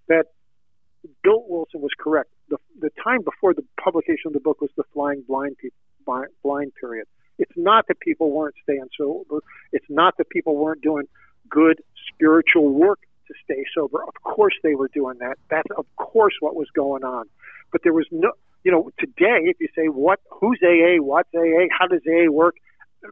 [0.08, 0.26] that
[1.24, 2.30] Bill Wilson was correct.
[2.50, 5.78] The, the time before the publication of the book was the flying blind people,
[6.44, 7.08] blind period.
[7.40, 9.42] It's not that people weren't staying sober.
[9.72, 11.06] It's not that people weren't doing
[11.50, 11.82] good
[12.14, 14.04] spiritual work to stay sober.
[14.04, 15.38] Of course they were doing that.
[15.50, 17.26] That's of course what was going on.
[17.72, 18.32] But there was no,
[18.64, 22.56] you know, today if you say what, who's AA, what's AA, how does AA work,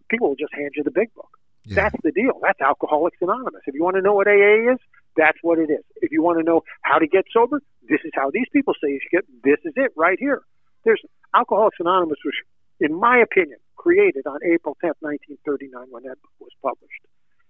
[0.09, 1.29] people will just hand you the big book.
[1.65, 1.75] Yeah.
[1.75, 2.39] That's the deal.
[2.41, 3.61] That's Alcoholics Anonymous.
[3.65, 4.79] If you want to know what AA is,
[5.17, 5.83] that's what it is.
[5.97, 8.89] If you want to know how to get sober, this is how these people say
[8.91, 9.25] you should get.
[9.43, 10.41] This is it right here.
[10.83, 11.01] There's
[11.33, 12.33] Alcoholics Anonymous was,
[12.79, 17.03] in my opinion, created on April 10th, 1939, when that book was published.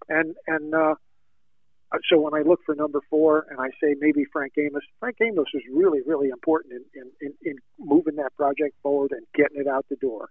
[0.09, 0.95] And and uh,
[2.09, 5.47] so when I look for number four and I say maybe Frank Amos, Frank Amos
[5.53, 9.67] was really really important in in, in, in moving that project forward and getting it
[9.67, 10.29] out the door.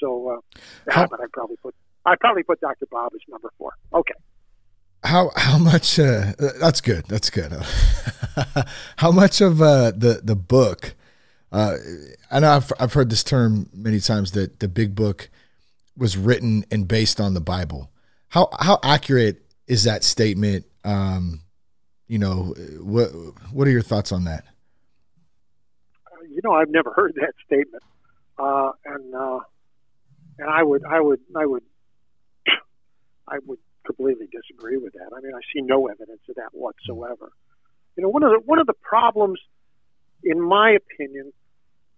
[0.00, 1.74] So, uh, How- but I probably put
[2.04, 2.86] I probably put Dr.
[2.90, 3.72] Bob as number four.
[3.92, 4.14] Okay.
[5.06, 5.98] How how much?
[5.98, 7.04] Uh, that's good.
[7.06, 7.52] That's good.
[8.96, 10.94] how much of uh, the the book?
[11.52, 11.76] Uh,
[12.30, 15.30] I know I've I've heard this term many times that the big book
[15.96, 17.90] was written and based on the Bible.
[18.28, 20.66] How how accurate is that statement?
[20.84, 21.42] Um,
[22.08, 23.08] you know, what
[23.52, 24.44] what are your thoughts on that?
[26.36, 27.82] you know, I've never heard that statement,
[28.38, 29.38] uh, and uh,
[30.38, 31.62] and I would, I would, I would,
[33.28, 35.14] I would completely disagree with that.
[35.16, 37.32] I mean, I see no evidence of that whatsoever.
[37.96, 39.40] You know, one of the one of the problems,
[40.22, 41.32] in my opinion,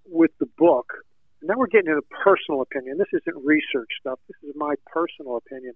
[0.06, 0.92] with the book,
[1.40, 2.98] and now we're getting into personal opinion.
[2.98, 4.18] This isn't research stuff.
[4.28, 5.74] This is my personal opinion.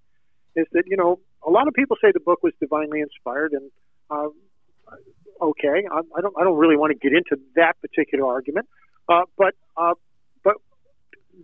[0.54, 3.70] Is that you know a lot of people say the book was divinely inspired, and
[4.10, 4.28] uh,
[5.40, 8.68] okay, I, I don't I don't really want to get into that particular argument,
[9.08, 9.94] uh, but uh,
[10.44, 10.54] but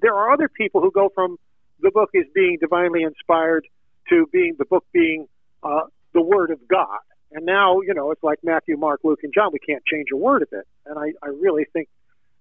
[0.01, 1.37] there are other people who go from
[1.81, 3.67] the book is being divinely inspired
[4.11, 5.27] to being the book being
[5.63, 5.83] uh,
[6.15, 7.01] the word of God,
[7.33, 9.51] and now you know it's like Matthew, Mark, Luke, and John.
[9.53, 11.89] We can't change a word of it, and I, I really think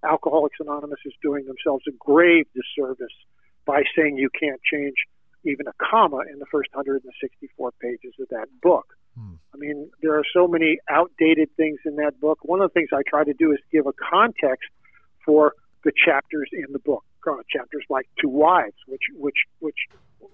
[0.04, 3.14] Alcoholics Anonymous is doing themselves a grave disservice
[3.66, 4.94] by saying you can't change
[5.44, 8.94] even a comma in the first 164 pages of that book.
[9.54, 12.38] I mean, there are so many outdated things in that book.
[12.42, 14.70] One of the things I try to do is give a context
[15.24, 15.54] for
[15.84, 17.04] the chapters in the book.
[17.26, 19.76] Uh, chapters like To Wives, which which which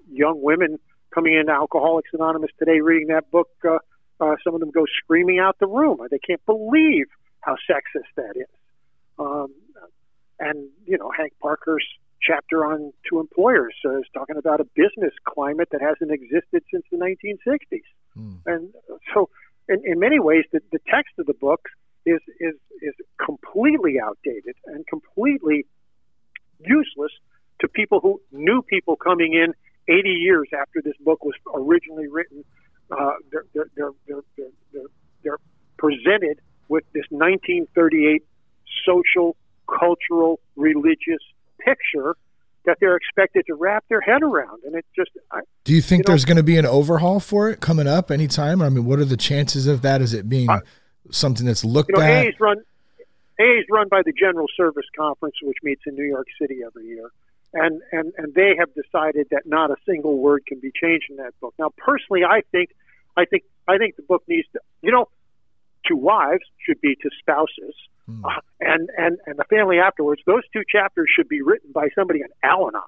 [0.09, 0.78] young women
[1.14, 3.78] coming into Alcoholics Anonymous today reading that book, uh,
[4.20, 5.98] uh, some of them go screaming out the room.
[6.10, 7.06] They can't believe
[7.40, 8.48] how sexist that is.
[9.18, 9.54] Um,
[10.40, 11.88] and you know, Hank Parkhurst's
[12.20, 16.84] chapter on to employers uh, is talking about a business climate that hasn't existed since
[16.90, 17.82] the 1960s.
[18.46, 18.72] And
[19.12, 19.28] so,
[19.68, 21.68] in, in many ways, the, the text of the book
[22.06, 22.94] is, is, is
[23.24, 25.66] completely outdated and completely
[26.60, 27.12] useless
[27.60, 29.54] to people who knew people coming in
[29.89, 32.45] 80 years after this book was originally written.
[32.91, 34.82] Uh, they're, they're, they're, they're, they're, they're,
[35.22, 35.39] they're
[35.78, 38.22] presented with this 1938
[38.87, 39.37] social,
[39.68, 41.20] cultural, religious
[41.59, 42.16] picture
[42.66, 44.62] that they're expected to wrap their head around.
[44.64, 47.20] And it just, I, Do you think You know- there's going to be an overhaul
[47.20, 48.62] for it coming up anytime?
[48.62, 50.01] I mean, what are the chances of that?
[50.01, 50.61] Is it being Uh,
[51.11, 52.24] something that's looked you know, at?
[52.24, 52.57] AA is run
[53.39, 56.87] AA is run by the General Service Conference, which meets in New York City every
[56.87, 57.11] year,
[57.55, 61.16] and and and they have decided that not a single word can be changed in
[61.16, 61.55] that book.
[61.59, 62.70] Now, personally, I think,
[63.16, 65.09] I think, I think the book needs to, you know,
[65.86, 67.74] to wives should be to spouses,
[68.07, 68.24] Hmm.
[68.24, 70.20] uh, and and and the family afterwards.
[70.26, 72.82] Those two chapters should be written by somebody in Al-Anon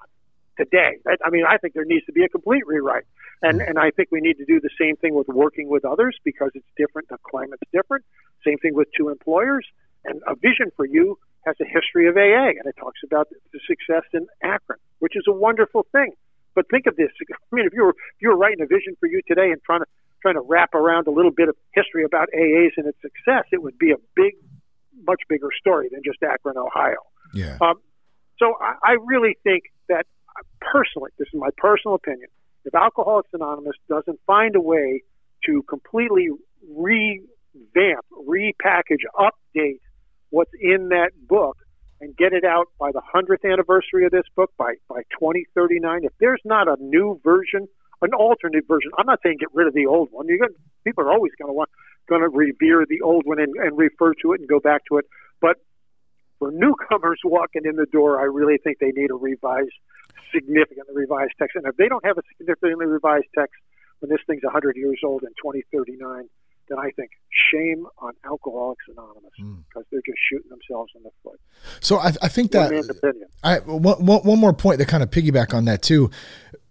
[0.57, 0.97] today.
[1.05, 3.05] That, I mean, I think there needs to be a complete rewrite,
[3.41, 6.17] and and I think we need to do the same thing with working with others
[6.23, 7.09] because it's different.
[7.09, 8.05] The climate's different.
[8.45, 9.65] Same thing with to employers,
[10.05, 13.59] and a vision for you has a history of AA, and it talks about the
[13.67, 16.11] success in Akron, which is a wonderful thing.
[16.55, 17.09] But think of this.
[17.31, 19.61] I mean, if you were if you were writing a vision for you today and
[19.63, 19.87] trying to
[20.21, 23.61] trying to wrap around a little bit of history about AAs and its success, it
[23.61, 24.33] would be a big,
[25.05, 26.97] much bigger story than just Akron, Ohio.
[27.33, 27.57] Yeah.
[27.61, 27.75] Um,
[28.39, 32.29] so I, I really think that uh, personally, this is my personal opinion,
[32.65, 35.03] if Alcoholics Anonymous doesn't find a way
[35.45, 36.29] to completely
[36.67, 39.79] revamp, repackage, update
[40.29, 41.57] what's in that book
[41.99, 46.13] and get it out by the 100th anniversary of this book by, by 2039, if
[46.19, 47.67] there's not a new version,
[48.01, 50.27] an alternate version, I'm not saying get rid of the old one.
[50.27, 50.51] You got
[50.83, 51.69] people are always going to want
[52.07, 54.97] going to revere the old one and, and refer to it and go back to
[54.97, 55.05] it.
[55.41, 55.57] But
[56.39, 59.75] for newcomers walking in the door, I really think they need a revised,
[60.33, 61.55] significantly revised text.
[61.55, 63.55] And if they don't have a significantly revised text
[63.99, 66.29] when this thing's 100 years old in 2039,
[66.69, 67.11] then I think
[67.51, 71.39] shame on Alcoholics Anonymous because they're just shooting themselves in the foot.
[71.79, 72.71] So I, I think that.
[73.43, 76.11] I one, one one more point to kind of piggyback on that too.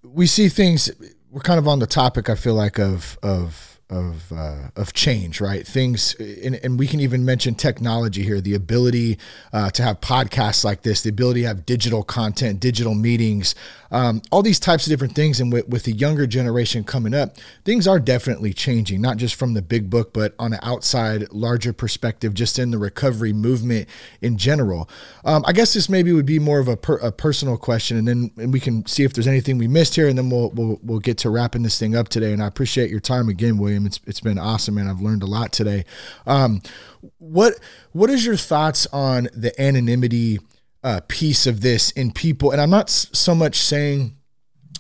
[0.03, 0.91] We see things.
[1.31, 2.31] We're kind of on the topic.
[2.31, 5.67] I feel like of of of uh, of change, right?
[5.67, 8.41] Things, and, and we can even mention technology here.
[8.41, 9.19] The ability
[9.53, 13.55] uh, to have podcasts like this, the ability to have digital content, digital meetings,
[13.91, 15.41] um, all these types of different things.
[15.41, 19.55] And with, with the younger generation coming up, things are definitely changing, not just from
[19.55, 23.89] the big book, but on an outside, larger perspective, just in the recovery movement
[24.21, 24.89] in general.
[25.25, 28.07] Um, I guess this maybe would be more of a, per, a personal question, and
[28.07, 30.79] then and we can see if there's anything we missed here, and then we'll we'll
[30.83, 32.33] we'll get to wrapping this thing up today.
[32.33, 33.87] And I appreciate your time again, William.
[33.87, 35.85] It's it's been awesome, and I've learned a lot today.
[36.27, 36.63] Um,
[37.19, 37.55] what
[37.93, 40.41] what is your thoughts on the anonymity
[40.87, 42.53] uh, piece of this in people?
[42.53, 44.17] And I'm not so much saying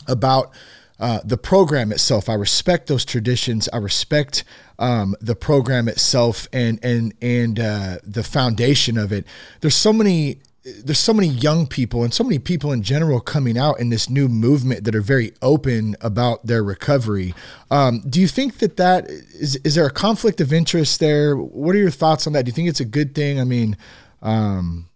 [0.06, 0.52] about
[0.98, 2.28] uh, the program itself.
[2.28, 3.68] I respect those traditions.
[3.72, 4.44] I respect
[4.78, 9.26] um, the program itself and and and uh, the foundation of it.
[9.60, 10.40] There's so many.
[10.84, 14.10] There's so many young people and so many people in general coming out in this
[14.10, 17.36] new movement that are very open about their recovery.
[17.70, 21.36] Um, do you think that that is is there a conflict of interest there?
[21.36, 22.46] What are your thoughts on that?
[22.46, 23.38] Do you think it's a good thing?
[23.40, 23.76] I mean,
[24.22, 24.88] um,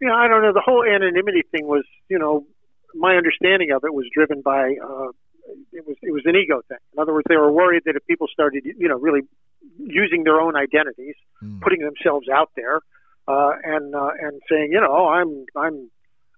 [0.00, 0.52] Yeah, I don't know.
[0.52, 2.46] The whole anonymity thing was, you know,
[2.94, 5.08] my understanding of it was driven by uh,
[5.72, 6.78] it was it was an ego thing.
[6.94, 9.22] In other words, they were worried that if people started, you know, really
[9.78, 11.14] using their own identities,
[11.60, 12.80] putting themselves out there,
[13.28, 15.90] uh, and uh, and saying, you know, I'm I'm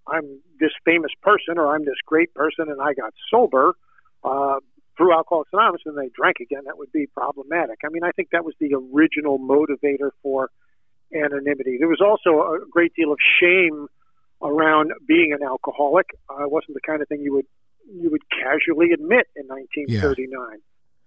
[0.06, 3.74] I'm this famous person or I'm this great person and I got sober
[4.24, 4.56] uh,
[4.96, 7.78] through Alcoholics Anonymous and they drank again, that would be problematic.
[7.84, 10.50] I mean, I think that was the original motivator for
[11.14, 11.76] anonymity.
[11.78, 13.86] There was also a great deal of shame
[14.42, 16.06] around being an alcoholic.
[16.30, 17.46] Uh, it wasn't the kind of thing you would
[17.90, 20.58] you would casually admit in 1939.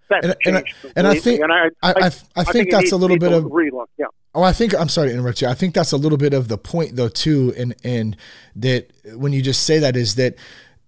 [0.10, 0.64] That's And- and I-
[0.96, 3.44] and I think- and I, I, I, I think it that's a little bit of
[3.46, 3.86] relook.
[4.00, 4.08] Yeah.
[4.34, 5.48] Oh, I think I'm sorry to interrupt you.
[5.48, 8.18] I think that's a little bit of the point though too, and and
[8.56, 10.36] that when you just say that is that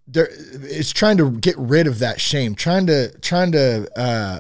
[0.08, 4.40] there it's trying to get rid of that shame, trying to trying to uh,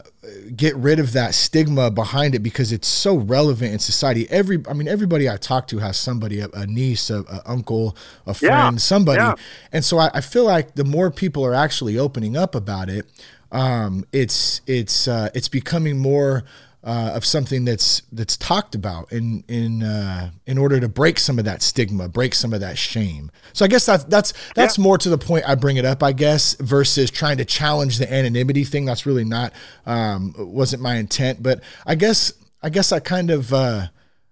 [0.56, 4.30] get rid of that stigma behind it because it's so relevant in society.
[4.30, 7.96] Every I mean everybody I talk to has somebody a, a niece, a, a uncle,
[8.26, 9.36] a friend, Yeah, somebody, yeah.
[9.72, 13.06] and so I, I feel like the more people are actually opening up about it,
[13.52, 16.44] um, it's it's uh, it's becoming more
[16.84, 21.40] uh, of something that's that's talked about in in uh, in order to break some
[21.40, 23.32] of that stigma, break some of that shame.
[23.54, 26.12] So I guess that's that's that's more to the point I bring it up, I
[26.12, 28.86] guess, versus trying to challenge the anonymity thing.
[28.86, 29.54] That's really not
[29.86, 33.54] um, wasn't my intent, but I guess I guess I kind of.
[33.54, 33.88] Uh,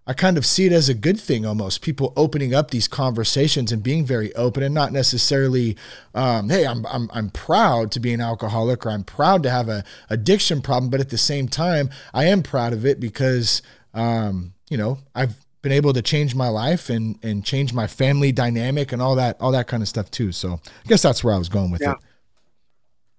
[0.07, 1.81] I kind of see it as a good thing almost.
[1.81, 5.77] People opening up these conversations and being very open and not necessarily,
[6.15, 9.69] um, hey, I'm, I'm, I'm proud to be an alcoholic or I'm proud to have
[9.69, 10.89] a addiction problem.
[10.89, 13.61] But at the same time, I am proud of it because,
[13.93, 18.31] um, you know, I've been able to change my life and, and change my family
[18.31, 20.31] dynamic and all that, all that kind of stuff too.
[20.31, 21.91] So I guess that's where I was going with Yeah.
[21.91, 21.97] it.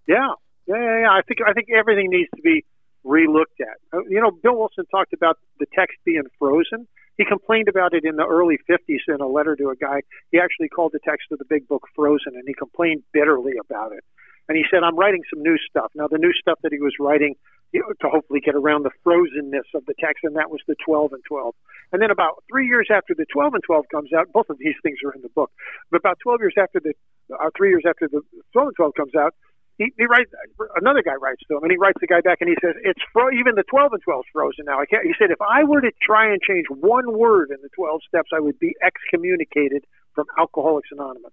[0.08, 0.32] Yeah,
[0.66, 1.10] yeah, yeah, yeah.
[1.12, 2.64] I think I think everything needs to be
[3.04, 3.78] relooked at.
[3.92, 6.86] Uh, You know, Bill Wilson talked about the text being frozen.
[7.18, 10.00] He complained about it in the early 50s in a letter to a guy.
[10.30, 13.92] He actually called the text of the Big Book frozen, and he complained bitterly about
[13.92, 14.04] it.
[14.48, 16.08] And he said, "I'm writing some new stuff now.
[16.08, 17.36] The new stuff that he was writing
[17.72, 20.76] you know, to hopefully get around the frozenness of the text, and that was the
[20.84, 21.54] 12 and 12.
[21.92, 24.74] And then about three years after the 12 and 12 comes out, both of these
[24.82, 25.50] things are in the book.
[25.90, 26.92] But about 12 years after the,
[27.32, 28.20] uh, three years after the
[28.52, 29.34] 12 and 12 comes out,
[29.78, 30.30] he, he writes
[30.76, 33.00] another guy writes to him and he writes the guy back and he says it's
[33.12, 34.78] fro- even the 12 and 12 is frozen now.
[34.78, 37.70] I can't he said if i were to try and change one word in the
[37.74, 41.32] 12 steps i would be excommunicated from alcoholics anonymous.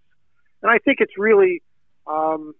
[0.61, 1.61] And i think it's really
[2.07, 2.53] um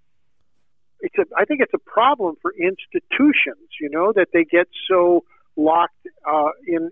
[1.02, 5.24] it's a i think it's a problem for institutions you know that they get so
[5.56, 6.90] locked uh in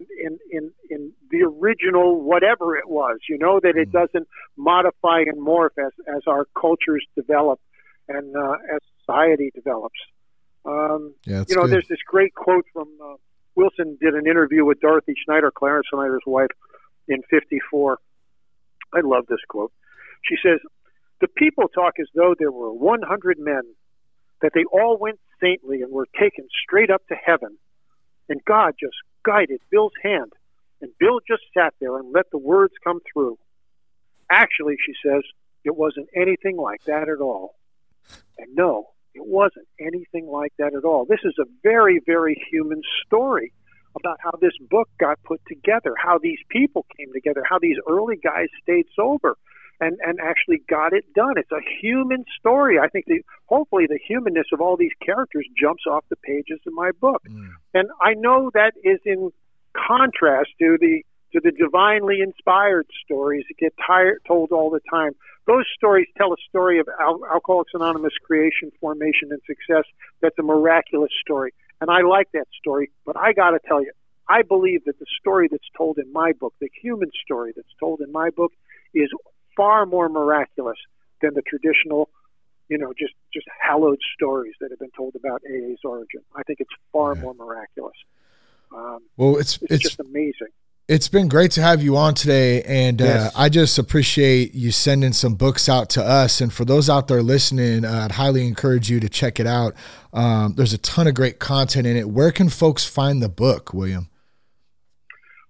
[0.00, 3.18] in in in the original whatever it was.
[3.28, 7.60] You know that it doesn't modify and morph as as our cultures develop
[8.08, 9.98] and uh, as society develops.
[10.64, 11.72] Um, Yeah, you know, good.
[11.72, 13.14] there's this great quote from uh,
[13.54, 16.50] Wilson did an interview with Dorothy Snyder, Clarence Snyder's wife,
[17.06, 17.98] in '54.
[18.94, 19.72] I love this quote.
[20.24, 20.60] She says,
[21.20, 23.62] "The people talk as though there were 100 men,
[24.42, 27.58] that they all went saintly and were taken straight up to heaven,
[28.28, 28.96] and God just
[29.28, 30.32] guided Bill's hand,
[30.80, 33.36] and Bill just sat there and let the words come through.
[34.30, 35.22] Actually, she says,
[35.64, 37.54] it wasn't anything like that at all.
[38.38, 41.04] And no, it wasn't anything like that at all.
[41.04, 43.52] This is a very, very human story
[43.96, 48.16] about how this book got put together, how these people came together, how these early
[48.16, 49.36] guys stayed sober
[49.80, 51.34] and, and actually got it done.
[51.36, 52.78] It's a human story.
[52.78, 56.72] I think the, hopefully the humanness of all these characters jumps off the pages of
[56.72, 57.22] my book.
[57.28, 57.50] Mm.
[57.74, 59.30] And I know that is in
[59.74, 61.02] contrast to the
[61.32, 65.12] to the divinely inspired stories that get tired, told all the time.
[65.46, 69.84] Those stories tell a story of Al- Alcoholics Anonymous creation, formation, and success.
[70.22, 71.52] That's a miraculous story,
[71.82, 72.90] and I like that story.
[73.04, 73.92] But I got to tell you,
[74.26, 78.00] I believe that the story that's told in my book, the human story that's told
[78.00, 78.52] in my book,
[78.94, 79.10] is
[79.58, 80.78] far more miraculous
[81.20, 82.08] than the traditional,
[82.70, 86.20] you know, just just hallowed stories that have been told about AA's origin.
[86.34, 87.96] I think it's far more miraculous.
[88.74, 90.52] Um, Well, it's it's, it's just amazing.
[90.88, 95.12] it's been great to have you on today, and uh, I just appreciate you sending
[95.12, 96.40] some books out to us.
[96.40, 99.74] And for those out there listening, uh, I'd highly encourage you to check it out.
[100.12, 102.08] Um, there's a ton of great content in it.
[102.08, 104.08] Where can folks find the book, William?